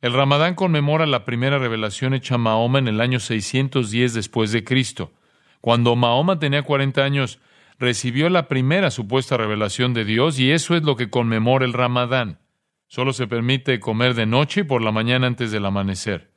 El 0.00 0.12
Ramadán 0.12 0.54
conmemora 0.54 1.06
la 1.06 1.24
primera 1.24 1.58
revelación 1.58 2.14
hecha 2.14 2.36
a 2.36 2.38
Mahoma 2.38 2.78
en 2.78 2.88
el 2.88 3.00
año 3.00 3.18
610 3.18 4.14
después 4.14 4.52
de 4.52 4.62
Cristo. 4.62 5.12
Cuando 5.60 5.96
Mahoma 5.96 6.38
tenía 6.38 6.62
40 6.62 7.02
años, 7.02 7.40
recibió 7.78 8.28
la 8.28 8.48
primera 8.48 8.90
supuesta 8.90 9.36
revelación 9.36 9.94
de 9.94 10.04
Dios 10.04 10.38
y 10.38 10.50
eso 10.50 10.76
es 10.76 10.82
lo 10.82 10.96
que 10.96 11.10
conmemora 11.10 11.64
el 11.64 11.72
Ramadán. 11.72 12.40
Solo 12.86 13.12
se 13.12 13.26
permite 13.26 13.80
comer 13.80 14.14
de 14.14 14.26
noche 14.26 14.62
y 14.62 14.64
por 14.64 14.82
la 14.82 14.92
mañana 14.92 15.26
antes 15.26 15.50
del 15.50 15.66
amanecer. 15.66 16.32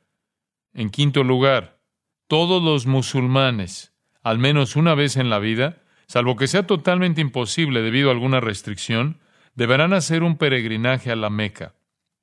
En 0.74 0.90
quinto 0.90 1.24
lugar, 1.24 1.80
todos 2.28 2.62
los 2.62 2.86
musulmanes, 2.86 3.94
al 4.22 4.38
menos 4.38 4.76
una 4.76 4.94
vez 4.94 5.16
en 5.16 5.30
la 5.30 5.38
vida, 5.38 5.82
salvo 6.06 6.36
que 6.36 6.46
sea 6.46 6.66
totalmente 6.66 7.20
imposible 7.20 7.82
debido 7.82 8.08
a 8.08 8.12
alguna 8.12 8.40
restricción, 8.40 9.20
deberán 9.54 9.92
hacer 9.92 10.22
un 10.22 10.36
peregrinaje 10.36 11.10
a 11.10 11.16
la 11.16 11.30
Meca. 11.30 11.74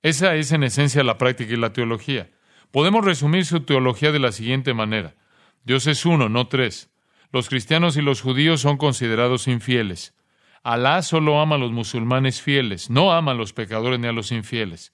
Esa 0.01 0.35
es 0.35 0.51
en 0.51 0.63
esencia 0.63 1.03
la 1.03 1.17
práctica 1.17 1.53
y 1.53 1.57
la 1.57 1.73
teología. 1.73 2.31
Podemos 2.71 3.03
resumir 3.03 3.45
su 3.45 3.61
teología 3.61 4.11
de 4.11 4.19
la 4.19 4.31
siguiente 4.31 4.73
manera. 4.73 5.15
Dios 5.63 5.87
es 5.87 6.05
uno, 6.05 6.29
no 6.29 6.47
tres. 6.47 6.91
Los 7.31 7.47
cristianos 7.47 7.95
y 7.95 8.01
los 8.01 8.21
judíos 8.21 8.61
son 8.61 8.77
considerados 8.77 9.47
infieles. 9.47 10.15
Alá 10.63 11.01
solo 11.03 11.39
ama 11.39 11.55
a 11.55 11.59
los 11.59 11.71
musulmanes 11.71 12.41
fieles, 12.41 12.89
no 12.89 13.13
ama 13.13 13.31
a 13.31 13.35
los 13.35 13.53
pecadores 13.53 13.99
ni 13.99 14.07
a 14.07 14.11
los 14.11 14.31
infieles. 14.31 14.93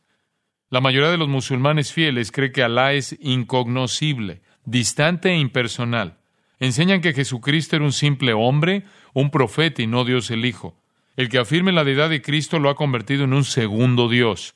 La 0.69 0.82
mayoría 0.82 1.10
de 1.10 1.17
los 1.17 1.30
musulmanes 1.30 1.93
fieles 1.93 2.32
cree 2.32 2.52
que 2.52 2.63
Alá 2.63 2.93
es 2.93 3.15
incognoscible, 3.21 4.41
distante 4.65 5.30
e 5.30 5.38
impersonal. 5.38 6.17
Enseñan 6.60 7.02
que 7.02 7.13
Jesucristo 7.13 7.78
era 7.78 7.86
un 7.86 7.93
simple 7.93 8.34
hombre, 8.34 8.84
un 9.13 9.32
profeta 9.32 9.82
y 9.82 9.88
no 9.88 10.04
Dios 10.04 10.30
el 10.32 10.45
Hijo. 10.45 10.76
El 11.15 11.30
que 11.30 11.39
afirme 11.39 11.71
la 11.71 11.86
deidad 11.86 12.10
de 12.10 12.21
Cristo 12.21 12.60
lo 12.60 12.69
ha 12.69 12.76
convertido 12.76 13.24
en 13.24 13.34
un 13.34 13.45
segundo 13.45 14.10
Dios. 14.10 14.56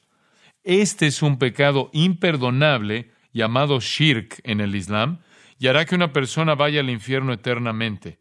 Este 0.63 1.07
es 1.07 1.21
un 1.21 1.39
pecado 1.39 1.89
imperdonable 1.93 3.11
llamado 3.31 3.79
shirk 3.79 4.41
en 4.43 4.59
el 4.59 4.75
Islam 4.75 5.19
y 5.59 5.67
hará 5.67 5.85
que 5.85 5.95
una 5.95 6.13
persona 6.13 6.55
vaya 6.55 6.79
al 6.79 6.89
infierno 6.89 7.33
eternamente. 7.33 8.17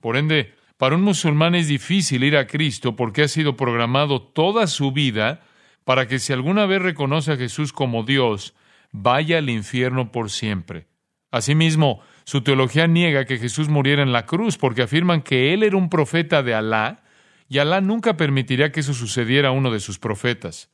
Por 0.00 0.16
ende, 0.16 0.54
para 0.76 0.96
un 0.96 1.02
musulmán 1.02 1.54
es 1.54 1.68
difícil 1.68 2.24
ir 2.24 2.36
a 2.36 2.48
Cristo 2.48 2.96
porque 2.96 3.22
ha 3.22 3.28
sido 3.28 3.56
programado 3.56 4.20
toda 4.20 4.66
su 4.66 4.90
vida 4.90 5.40
para 5.84 6.08
que 6.08 6.18
si 6.18 6.32
alguna 6.32 6.66
vez 6.66 6.82
reconoce 6.82 7.32
a 7.32 7.36
Jesús 7.36 7.72
como 7.72 8.02
Dios, 8.02 8.54
vaya 8.90 9.38
al 9.38 9.48
infierno 9.48 10.10
por 10.10 10.30
siempre. 10.30 10.88
Asimismo, 11.30 12.00
su 12.24 12.42
teología 12.42 12.86
niega 12.88 13.24
que 13.24 13.38
Jesús 13.38 13.68
muriera 13.68 14.02
en 14.02 14.12
la 14.12 14.26
cruz 14.26 14.58
porque 14.58 14.82
afirman 14.82 15.22
que 15.22 15.54
él 15.54 15.62
era 15.62 15.76
un 15.76 15.88
profeta 15.88 16.42
de 16.42 16.54
Alá 16.54 17.04
y 17.48 17.58
Alá 17.58 17.80
nunca 17.80 18.16
permitiría 18.16 18.72
que 18.72 18.80
eso 18.80 18.92
sucediera 18.92 19.48
a 19.48 19.52
uno 19.52 19.70
de 19.70 19.80
sus 19.80 19.98
profetas. 19.98 20.70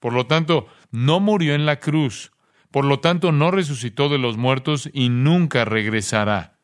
Por 0.00 0.12
lo 0.12 0.26
tanto, 0.26 0.66
no 0.90 1.20
murió 1.20 1.54
en 1.54 1.64
la 1.64 1.80
cruz, 1.80 2.32
por 2.74 2.86
lo 2.86 2.98
tanto 2.98 3.30
no 3.30 3.52
resucitó 3.52 4.08
de 4.08 4.18
los 4.18 4.36
muertos 4.36 4.90
y 4.92 5.08
nunca 5.08 5.64
regresará. 5.64 6.58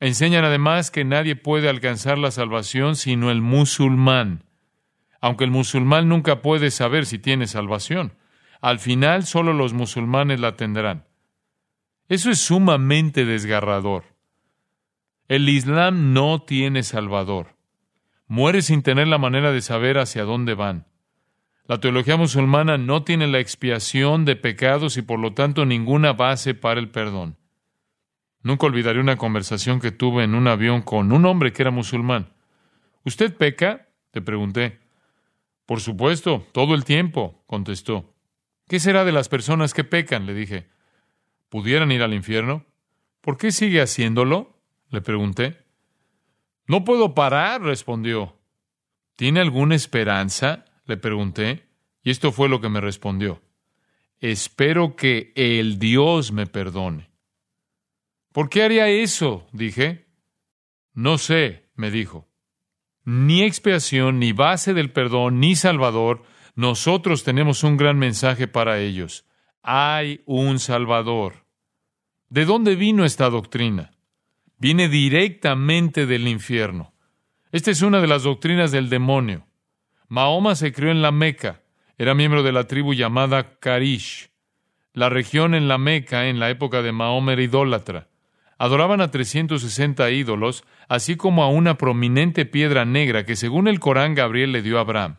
Enseñan 0.00 0.44
además 0.44 0.90
que 0.90 1.02
nadie 1.02 1.34
puede 1.34 1.70
alcanzar 1.70 2.18
la 2.18 2.30
salvación 2.30 2.94
sino 2.94 3.30
el 3.30 3.40
musulmán, 3.40 4.44
aunque 5.18 5.44
el 5.44 5.50
musulmán 5.50 6.10
nunca 6.10 6.42
puede 6.42 6.70
saber 6.70 7.06
si 7.06 7.18
tiene 7.18 7.46
salvación. 7.46 8.12
Al 8.60 8.78
final 8.80 9.24
solo 9.24 9.54
los 9.54 9.72
musulmanes 9.72 10.40
la 10.40 10.56
tendrán. 10.56 11.06
Eso 12.10 12.30
es 12.30 12.38
sumamente 12.38 13.24
desgarrador. 13.24 14.04
El 15.26 15.48
Islam 15.48 16.12
no 16.12 16.42
tiene 16.42 16.82
salvador. 16.82 17.56
Muere 18.26 18.60
sin 18.60 18.82
tener 18.82 19.08
la 19.08 19.16
manera 19.16 19.52
de 19.52 19.62
saber 19.62 19.96
hacia 19.96 20.24
dónde 20.24 20.52
van. 20.52 20.86
La 21.68 21.80
teología 21.80 22.16
musulmana 22.16 22.78
no 22.78 23.02
tiene 23.02 23.26
la 23.26 23.40
expiación 23.40 24.24
de 24.24 24.36
pecados 24.36 24.96
y 24.96 25.02
por 25.02 25.18
lo 25.18 25.32
tanto 25.32 25.66
ninguna 25.66 26.12
base 26.12 26.54
para 26.54 26.78
el 26.78 26.90
perdón. 26.90 27.36
Nunca 28.42 28.66
olvidaré 28.66 29.00
una 29.00 29.16
conversación 29.16 29.80
que 29.80 29.90
tuve 29.90 30.22
en 30.22 30.36
un 30.36 30.46
avión 30.46 30.82
con 30.82 31.10
un 31.10 31.26
hombre 31.26 31.52
que 31.52 31.62
era 31.62 31.72
musulmán. 31.72 32.32
¿Usted 33.04 33.36
peca? 33.36 33.88
te 34.12 34.22
pregunté. 34.22 34.78
Por 35.66 35.80
supuesto, 35.80 36.46
todo 36.52 36.76
el 36.76 36.84
tiempo, 36.84 37.42
contestó. 37.48 38.14
¿Qué 38.68 38.78
será 38.78 39.04
de 39.04 39.10
las 39.10 39.28
personas 39.28 39.74
que 39.74 39.82
pecan? 39.82 40.26
le 40.26 40.34
dije. 40.34 40.68
¿Pudieran 41.48 41.90
ir 41.90 42.02
al 42.02 42.14
infierno? 42.14 42.64
¿Por 43.20 43.38
qué 43.38 43.50
sigue 43.50 43.82
haciéndolo? 43.82 44.60
le 44.90 45.00
pregunté. 45.00 45.64
No 46.68 46.84
puedo 46.84 47.14
parar, 47.14 47.62
respondió. 47.62 48.38
¿Tiene 49.16 49.40
alguna 49.40 49.74
esperanza? 49.74 50.65
Le 50.86 50.96
pregunté. 50.96 51.68
Y 52.02 52.10
esto 52.10 52.32
fue 52.32 52.48
lo 52.48 52.60
que 52.60 52.68
me 52.68 52.80
respondió. 52.80 53.42
Espero 54.20 54.96
que 54.96 55.32
el 55.34 55.78
Dios 55.78 56.32
me 56.32 56.46
perdone. 56.46 57.10
¿Por 58.32 58.48
qué 58.48 58.62
haría 58.62 58.88
eso? 58.88 59.46
dije. 59.52 60.06
No 60.94 61.18
sé, 61.18 61.68
me 61.74 61.90
dijo. 61.90 62.28
Ni 63.04 63.42
expiación, 63.42 64.18
ni 64.18 64.32
base 64.32 64.74
del 64.74 64.90
perdón, 64.92 65.40
ni 65.40 65.54
Salvador, 65.54 66.22
nosotros 66.54 67.22
tenemos 67.22 67.62
un 67.62 67.76
gran 67.76 67.98
mensaje 67.98 68.48
para 68.48 68.80
ellos. 68.80 69.26
Hay 69.62 70.22
un 70.26 70.58
Salvador. 70.58 71.46
¿De 72.28 72.44
dónde 72.44 72.76
vino 72.76 73.04
esta 73.04 73.28
doctrina? 73.30 73.92
Viene 74.58 74.88
directamente 74.88 76.06
del 76.06 76.26
infierno. 76.26 76.94
Esta 77.52 77.70
es 77.70 77.82
una 77.82 78.00
de 78.00 78.06
las 78.06 78.22
doctrinas 78.22 78.72
del 78.72 78.88
demonio. 78.88 79.46
Mahoma 80.08 80.54
se 80.54 80.72
crió 80.72 80.90
en 80.90 81.02
la 81.02 81.10
Meca. 81.10 81.62
Era 81.98 82.14
miembro 82.14 82.42
de 82.42 82.52
la 82.52 82.64
tribu 82.64 82.94
llamada 82.94 83.58
Karish. 83.58 84.30
La 84.92 85.08
región 85.08 85.54
en 85.54 85.66
la 85.66 85.78
Meca 85.78 86.28
en 86.28 86.38
la 86.38 86.48
época 86.48 86.82
de 86.82 86.92
Mahoma 86.92 87.32
era 87.32 87.42
idólatra. 87.42 88.08
Adoraban 88.56 89.00
a 89.00 89.10
360 89.10 90.10
ídolos, 90.10 90.64
así 90.88 91.16
como 91.16 91.42
a 91.42 91.48
una 91.48 91.76
prominente 91.76 92.46
piedra 92.46 92.84
negra 92.84 93.26
que 93.26 93.36
según 93.36 93.68
el 93.68 93.80
Corán 93.80 94.14
Gabriel 94.14 94.52
le 94.52 94.62
dio 94.62 94.78
a 94.78 94.82
Abraham. 94.82 95.16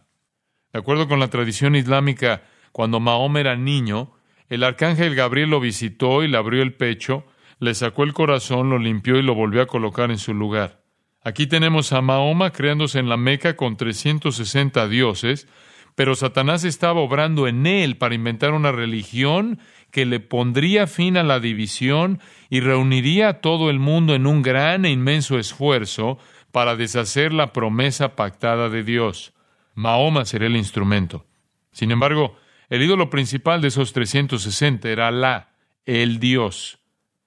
De 0.71 0.79
acuerdo 0.79 1.07
con 1.07 1.19
la 1.19 1.29
tradición 1.29 1.75
islámica, 1.75 2.43
cuando 2.71 2.99
Mahoma 2.99 3.41
era 3.41 3.55
niño, 3.55 4.13
el 4.49 4.63
arcángel 4.63 5.15
Gabriel 5.15 5.49
lo 5.49 5.59
visitó 5.59 6.23
y 6.23 6.29
le 6.29 6.37
abrió 6.37 6.63
el 6.63 6.73
pecho, 6.73 7.25
le 7.59 7.75
sacó 7.75 8.03
el 8.03 8.13
corazón, 8.13 8.69
lo 8.69 8.79
limpió 8.79 9.17
y 9.17 9.21
lo 9.21 9.35
volvió 9.35 9.61
a 9.61 9.67
colocar 9.67 10.11
en 10.11 10.17
su 10.17 10.33
lugar. 10.33 10.86
Aquí 11.27 11.45
tenemos 11.45 11.91
a 11.91 12.01
Mahoma 12.01 12.51
creándose 12.51 12.99
en 12.99 13.09
la 13.09 13.17
Meca 13.17 13.57
con 13.57 13.75
360 13.75 14.87
dioses, 14.87 15.45
pero 15.93 16.15
Satanás 16.15 16.63
estaba 16.63 17.01
obrando 17.01 17.49
en 17.49 17.67
él 17.67 17.97
para 17.97 18.15
inventar 18.15 18.53
una 18.53 18.71
religión 18.71 19.59
que 19.91 20.05
le 20.05 20.21
pondría 20.21 20.87
fin 20.87 21.17
a 21.17 21.23
la 21.23 21.41
división 21.41 22.21
y 22.49 22.61
reuniría 22.61 23.27
a 23.27 23.41
todo 23.41 23.69
el 23.69 23.77
mundo 23.77 24.15
en 24.15 24.25
un 24.25 24.41
gran 24.41 24.85
e 24.85 24.89
inmenso 24.89 25.37
esfuerzo 25.37 26.17
para 26.53 26.77
deshacer 26.77 27.33
la 27.33 27.51
promesa 27.51 28.15
pactada 28.15 28.69
de 28.69 28.85
Dios. 28.85 29.33
Mahoma 29.75 30.23
sería 30.23 30.47
el 30.47 30.55
instrumento. 30.55 31.25
Sin 31.73 31.91
embargo, 31.91 32.37
el 32.69 32.83
ídolo 32.83 33.09
principal 33.09 33.59
de 33.59 33.67
esos 33.67 33.91
360 33.91 34.87
era 34.87 35.09
Alá, 35.09 35.49
el 35.85 36.19
Dios. 36.19 36.79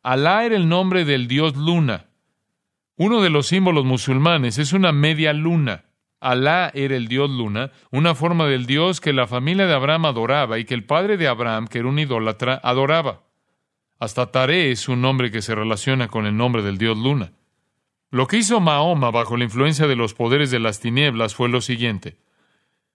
Alá 0.03 0.47
era 0.47 0.57
el 0.57 0.71
nombre 0.71 1.05
del 1.05 1.29
Dios 1.29 1.55
luna. 1.55 2.07
Uno 3.03 3.23
de 3.23 3.31
los 3.31 3.47
símbolos 3.47 3.87
musulmanes 3.87 4.59
es 4.59 4.75
una 4.75 4.93
media 4.93 5.33
luna. 5.33 5.87
Alá 6.21 6.71
era 6.75 6.97
el 6.97 7.09
Dios 7.09 7.31
luna, 7.31 7.73
una 7.91 8.15
forma 8.15 8.45
del 8.45 8.67
Dios 8.67 9.01
que 9.01 9.15
la 9.15 9.27
familia 9.27 9.67
de 9.67 9.73
Abraham 9.73 10.05
adoraba 10.05 10.59
y 10.59 10.67
que 10.67 10.75
el 10.75 10.85
padre 10.85 11.17
de 11.17 11.27
Abraham, 11.27 11.67
que 11.67 11.79
era 11.79 11.89
un 11.89 11.99
idólatra, 11.99 12.61
adoraba. 12.63 13.23
Hasta 13.99 14.31
Tare 14.31 14.71
es 14.71 14.87
un 14.87 15.01
nombre 15.01 15.31
que 15.31 15.41
se 15.41 15.55
relaciona 15.55 16.09
con 16.09 16.27
el 16.27 16.37
nombre 16.37 16.61
del 16.61 16.77
Dios 16.77 16.99
luna. 16.99 17.33
Lo 18.11 18.27
que 18.27 18.37
hizo 18.37 18.61
Mahoma 18.61 19.11
bajo 19.11 19.39
la 19.39 19.45
influencia 19.45 19.87
de 19.87 19.97
los 19.97 20.13
poderes 20.13 20.51
de 20.51 20.61
las 20.61 20.81
tinieblas 20.81 21.35
fue 21.35 21.49
lo 21.49 21.63
siguiente 21.63 22.19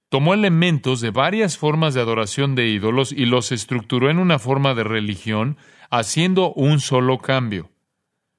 tomó 0.10 0.36
elementos 0.36 1.02
de 1.02 1.10
varias 1.10 1.58
formas 1.58 1.96
de 1.96 2.02
adoración 2.02 2.54
de 2.54 2.68
ídolos 2.68 3.12
y 3.12 3.26
los 3.26 3.52
estructuró 3.52 4.12
en 4.12 4.20
una 4.20 4.38
forma 4.38 4.76
de 4.76 4.84
religión, 4.84 5.58
haciendo 5.90 6.54
un 6.54 6.80
solo 6.80 7.18
cambio. 7.18 7.72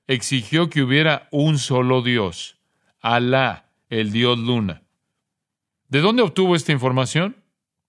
Exigió 0.08 0.70
que 0.70 0.82
hubiera 0.82 1.28
un 1.32 1.58
solo 1.58 2.00
Dios, 2.02 2.58
Alá, 3.00 3.70
el 3.88 4.12
Dios 4.12 4.38
Luna. 4.38 4.82
¿De 5.88 6.00
dónde 6.00 6.22
obtuvo 6.22 6.54
esta 6.54 6.72
información? 6.72 7.36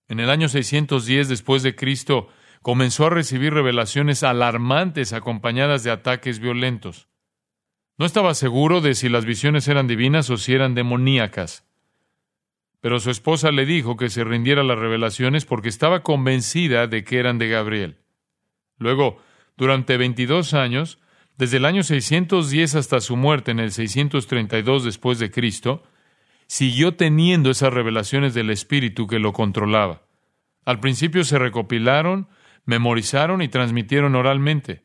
En 0.08 0.20
el 0.20 0.30
año 0.30 0.50
610 0.50 1.30
después 1.30 1.64
de 1.64 1.76
Cristo 1.76 2.30
comenzó 2.62 3.06
a 3.06 3.10
recibir 3.12 3.54
revelaciones 3.54 4.24
alarmantes 4.24 5.14
acompañadas 5.14 5.84
de 5.84 5.92
ataques 5.92 6.40
violentos. 6.40 7.08
No 7.98 8.06
estaba 8.06 8.34
seguro 8.34 8.82
de 8.82 8.96
si 8.96 9.10
las 9.10 9.26
visiones 9.26 9.68
eran 9.68 9.88
divinas 9.88 10.30
o 10.30 10.38
si 10.38 10.54
eran 10.54 10.76
demoníacas. 10.76 11.66
Pero 12.82 13.00
su 13.00 13.10
esposa 13.10 13.52
le 13.52 13.66
dijo 13.66 13.98
que 13.98 14.10
se 14.10 14.24
rindiera 14.24 14.64
las 14.64 14.78
revelaciones 14.78 15.46
porque 15.46 15.70
estaba 15.70 16.04
convencida 16.04 16.88
de 16.88 17.04
que 17.04 17.20
eran 17.20 17.38
de 17.38 17.50
Gabriel. 17.50 17.98
Luego, 18.78 19.20
durante 19.56 19.98
22 19.98 20.54
años, 20.54 21.00
desde 21.38 21.58
el 21.58 21.66
año 21.66 21.84
610 21.84 22.76
hasta 22.76 23.00
su 23.00 23.16
muerte 23.16 23.52
en 23.52 23.60
el 23.60 23.72
632 23.72 24.84
después 24.84 25.20
de 25.20 25.30
Cristo, 25.30 25.84
siguió 26.48 26.96
teniendo 26.96 27.52
esas 27.52 27.72
revelaciones 27.72 28.34
del 28.34 28.50
Espíritu 28.50 29.06
que 29.06 29.20
lo 29.20 29.34
controlaba. 29.34 30.02
Al 30.66 30.80
principio 30.80 31.24
se 31.24 31.38
recopilaron, 31.38 32.28
memorizaron 32.66 33.42
y 33.42 33.50
transmitieron 33.50 34.16
oralmente. 34.16 34.84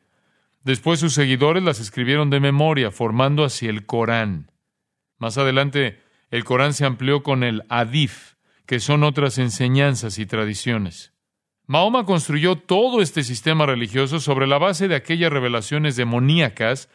Después 0.63 0.99
sus 0.99 1.13
seguidores 1.13 1.63
las 1.63 1.79
escribieron 1.79 2.29
de 2.29 2.39
memoria, 2.39 2.91
formando 2.91 3.43
así 3.43 3.67
el 3.67 3.85
Corán. 3.85 4.51
Más 5.17 5.37
adelante 5.37 6.01
el 6.29 6.43
Corán 6.43 6.73
se 6.73 6.85
amplió 6.85 7.23
con 7.23 7.43
el 7.43 7.63
Adif, 7.69 8.35
que 8.65 8.79
son 8.79 9.03
otras 9.03 9.37
enseñanzas 9.39 10.19
y 10.19 10.25
tradiciones. 10.25 11.12
Mahoma 11.73 12.05
construyó 12.05 12.55
todo 12.55 13.01
este 13.01 13.23
sistema 13.23 13.65
religioso 13.65 14.19
sobre 14.19 14.45
la 14.45 14.59
base 14.59 14.87
de 14.87 14.93
aquellas 14.93 15.33
revelaciones 15.33 15.95
demoníacas, 15.95 16.87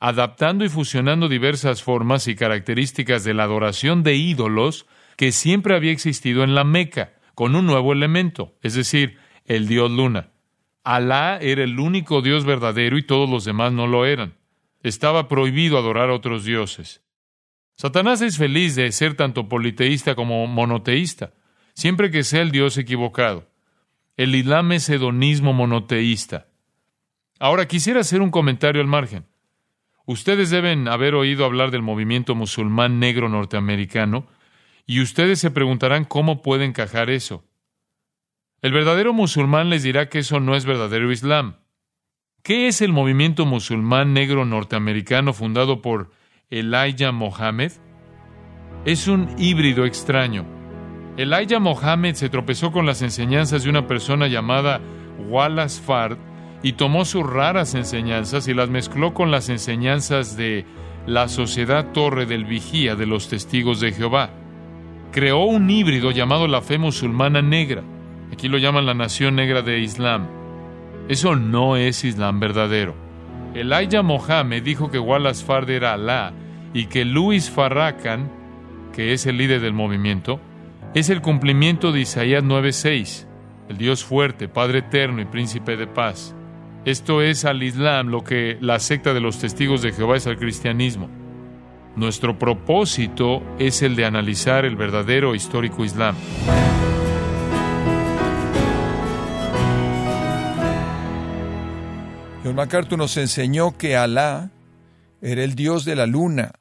adaptando 0.00 0.64
y 0.64 0.70
fusionando 0.70 1.28
diversas 1.28 1.82
formas 1.82 2.26
y 2.28 2.34
características 2.34 3.24
de 3.24 3.34
la 3.34 3.42
adoración 3.42 4.02
de 4.02 4.14
ídolos 4.14 4.86
que 5.18 5.32
siempre 5.32 5.76
había 5.76 5.92
existido 5.92 6.44
en 6.44 6.54
la 6.54 6.64
Meca, 6.64 7.12
con 7.34 7.54
un 7.54 7.66
nuevo 7.66 7.92
elemento, 7.92 8.54
es 8.62 8.72
decir, 8.72 9.18
el 9.44 9.68
dios 9.68 9.90
luna. 9.90 10.30
Alá 10.82 11.36
era 11.38 11.62
el 11.62 11.78
único 11.78 12.22
dios 12.22 12.46
verdadero 12.46 12.96
y 12.96 13.02
todos 13.02 13.28
los 13.28 13.44
demás 13.44 13.74
no 13.74 13.86
lo 13.86 14.06
eran. 14.06 14.38
Estaba 14.82 15.28
prohibido 15.28 15.76
adorar 15.76 16.08
a 16.08 16.14
otros 16.14 16.46
dioses. 16.46 17.02
Satanás 17.76 18.22
es 18.22 18.38
feliz 18.38 18.76
de 18.76 18.90
ser 18.92 19.12
tanto 19.12 19.50
politeísta 19.50 20.14
como 20.14 20.46
monoteísta, 20.46 21.34
siempre 21.74 22.10
que 22.10 22.24
sea 22.24 22.40
el 22.40 22.50
Dios 22.50 22.78
equivocado. 22.78 23.51
El 24.16 24.34
Islam 24.34 24.72
es 24.72 24.88
hedonismo 24.90 25.54
monoteísta. 25.54 26.48
Ahora 27.38 27.66
quisiera 27.66 28.00
hacer 28.00 28.20
un 28.20 28.30
comentario 28.30 28.82
al 28.82 28.86
margen. 28.86 29.26
Ustedes 30.04 30.50
deben 30.50 30.86
haber 30.86 31.14
oído 31.14 31.44
hablar 31.44 31.70
del 31.70 31.82
movimiento 31.82 32.34
musulmán 32.34 32.98
negro 32.98 33.28
norteamericano 33.28 34.26
y 34.84 35.00
ustedes 35.00 35.38
se 35.38 35.50
preguntarán 35.50 36.04
cómo 36.04 36.42
puede 36.42 36.64
encajar 36.64 37.08
eso. 37.08 37.44
El 38.60 38.72
verdadero 38.72 39.12
musulmán 39.12 39.70
les 39.70 39.82
dirá 39.82 40.08
que 40.08 40.18
eso 40.18 40.40
no 40.40 40.56
es 40.56 40.66
verdadero 40.66 41.10
Islam. 41.10 41.56
¿Qué 42.42 42.68
es 42.68 42.82
el 42.82 42.92
movimiento 42.92 43.46
musulmán 43.46 44.12
negro 44.12 44.44
norteamericano 44.44 45.32
fundado 45.32 45.80
por 45.80 46.10
Elijah 46.50 47.12
Mohammed? 47.12 47.72
Es 48.84 49.08
un 49.08 49.34
híbrido 49.38 49.86
extraño. 49.86 50.61
Elijah 51.16 51.58
Mohammed 51.58 52.14
se 52.14 52.30
tropezó 52.30 52.72
con 52.72 52.86
las 52.86 53.02
enseñanzas 53.02 53.64
de 53.64 53.70
una 53.70 53.86
persona 53.86 54.28
llamada 54.28 54.80
Wallace 55.28 55.82
Fard 55.82 56.16
y 56.62 56.72
tomó 56.72 57.04
sus 57.04 57.28
raras 57.28 57.74
enseñanzas 57.74 58.48
y 58.48 58.54
las 58.54 58.70
mezcló 58.70 59.12
con 59.12 59.30
las 59.30 59.50
enseñanzas 59.50 60.36
de 60.38 60.64
la 61.06 61.28
Sociedad 61.28 61.92
Torre 61.92 62.24
del 62.24 62.46
Vigía 62.46 62.96
de 62.96 63.06
los 63.06 63.28
Testigos 63.28 63.80
de 63.80 63.92
Jehová. 63.92 64.30
Creó 65.10 65.44
un 65.44 65.68
híbrido 65.68 66.12
llamado 66.12 66.48
la 66.48 66.62
fe 66.62 66.78
musulmana 66.78 67.42
negra. 67.42 67.82
Aquí 68.32 68.48
lo 68.48 68.56
llaman 68.56 68.86
la 68.86 68.94
nación 68.94 69.34
negra 69.36 69.60
de 69.60 69.80
Islam. 69.80 70.28
Eso 71.08 71.36
no 71.36 71.76
es 71.76 72.04
Islam 72.04 72.40
verdadero. 72.40 72.94
Elijah 73.54 74.02
Mohammed 74.02 74.62
dijo 74.62 74.90
que 74.90 74.98
Wallace 74.98 75.44
Fard 75.44 75.68
era 75.68 75.92
Alá 75.92 76.32
y 76.72 76.86
que 76.86 77.04
Louis 77.04 77.50
Farrakhan, 77.50 78.30
que 78.94 79.12
es 79.12 79.26
el 79.26 79.36
líder 79.36 79.60
del 79.60 79.74
movimiento, 79.74 80.40
es 80.94 81.08
el 81.08 81.22
cumplimiento 81.22 81.90
de 81.90 82.00
Isaías 82.00 82.42
9:6, 82.42 83.26
el 83.68 83.78
Dios 83.78 84.04
fuerte, 84.04 84.48
Padre 84.48 84.80
eterno 84.80 85.22
y 85.22 85.24
príncipe 85.24 85.76
de 85.76 85.86
paz. 85.86 86.34
Esto 86.84 87.22
es 87.22 87.44
al 87.44 87.62
Islam 87.62 88.08
lo 88.08 88.24
que 88.24 88.58
la 88.60 88.78
secta 88.78 89.14
de 89.14 89.20
los 89.20 89.38
testigos 89.38 89.82
de 89.82 89.92
Jehová 89.92 90.16
es 90.16 90.26
al 90.26 90.36
cristianismo. 90.36 91.08
Nuestro 91.96 92.38
propósito 92.38 93.42
es 93.58 93.82
el 93.82 93.96
de 93.96 94.04
analizar 94.04 94.64
el 94.64 94.76
verdadero 94.76 95.34
histórico 95.34 95.84
Islam. 95.84 96.16
John 102.44 102.56
MacArthur 102.56 102.98
nos 102.98 103.16
enseñó 103.16 103.78
que 103.78 103.96
Alá 103.96 104.50
era 105.20 105.44
el 105.44 105.54
Dios 105.54 105.84
de 105.84 105.94
la 105.94 106.06
luna, 106.06 106.52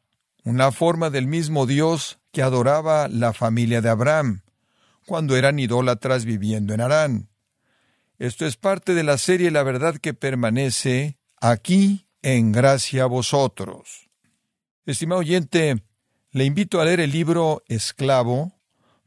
una 0.43 0.71
forma 0.71 1.10
del 1.10 1.27
mismo 1.27 1.65
Dios 1.65 2.19
que 2.32 2.41
adoraba 2.41 3.08
la 3.08 3.34
familia 3.34 3.82
de 3.82 3.89
Abraham, 3.89 4.41
cuando 5.06 5.36
eran 5.36 5.60
idólatras 5.60 6.25
viviendo 6.25 6.73
en 6.73 6.82
Harán. 6.82 7.30
Esto 8.19 8.45
es 8.45 8.56
parte 8.56 8.93
de 8.93 9.04
la 9.04 9.17
serie 9.17 9.51
La 9.51 9.63
verdad 9.63 9.97
que 9.97 10.13
permanece 10.13 11.17
aquí 11.39 12.06
en 12.21 12.51
gracia 12.51 13.04
a 13.04 13.08
vosotros. 13.08 14.10
Estimado 14.86 15.21
oyente, 15.21 15.84
le 16.32 16.45
invito 16.45 16.80
a 16.80 16.86
leer 16.86 16.99
el 16.99 17.12
libro 17.12 17.63
Esclavo, 17.67 18.54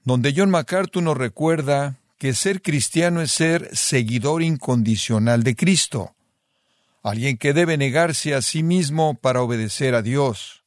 donde 0.02 0.34
John 0.36 0.50
MacArthur 0.50 1.02
nos 1.02 1.16
recuerda 1.16 1.98
que 2.18 2.34
ser 2.34 2.60
cristiano 2.60 3.20
es 3.20 3.32
ser 3.32 3.74
seguidor 3.76 4.42
incondicional 4.42 5.42
de 5.42 5.56
Cristo, 5.56 6.14
alguien 7.02 7.38
que 7.38 7.52
debe 7.52 7.76
negarse 7.76 8.34
a 8.34 8.42
sí 8.42 8.62
mismo 8.62 9.14
para 9.14 9.42
obedecer 9.42 9.94
a 9.94 10.02
Dios. 10.02 10.63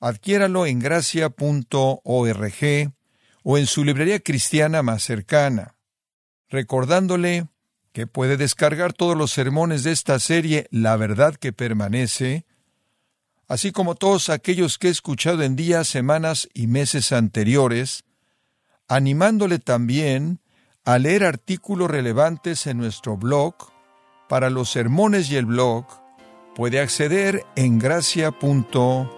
Adquiéralo 0.00 0.66
en 0.66 0.78
gracia.org 0.78 1.32
o 3.42 3.58
en 3.58 3.66
su 3.66 3.84
librería 3.84 4.20
cristiana 4.20 4.82
más 4.82 5.02
cercana, 5.02 5.74
recordándole 6.48 7.48
que 7.92 8.06
puede 8.06 8.36
descargar 8.36 8.92
todos 8.92 9.16
los 9.16 9.32
sermones 9.32 9.82
de 9.82 9.92
esta 9.92 10.20
serie 10.20 10.68
La 10.70 10.96
verdad 10.96 11.34
que 11.34 11.52
permanece, 11.52 12.46
así 13.48 13.72
como 13.72 13.94
todos 13.96 14.28
aquellos 14.28 14.78
que 14.78 14.88
he 14.88 14.90
escuchado 14.90 15.42
en 15.42 15.56
días, 15.56 15.88
semanas 15.88 16.48
y 16.54 16.68
meses 16.68 17.12
anteriores, 17.12 18.04
animándole 18.86 19.58
también 19.58 20.40
a 20.84 20.98
leer 20.98 21.24
artículos 21.24 21.90
relevantes 21.90 22.66
en 22.66 22.78
nuestro 22.78 23.16
blog. 23.16 23.54
Para 24.28 24.50
los 24.50 24.70
sermones 24.70 25.30
y 25.30 25.36
el 25.36 25.46
blog, 25.46 25.86
puede 26.54 26.80
acceder 26.80 27.44
en 27.56 27.78
gracia.org. 27.78 29.17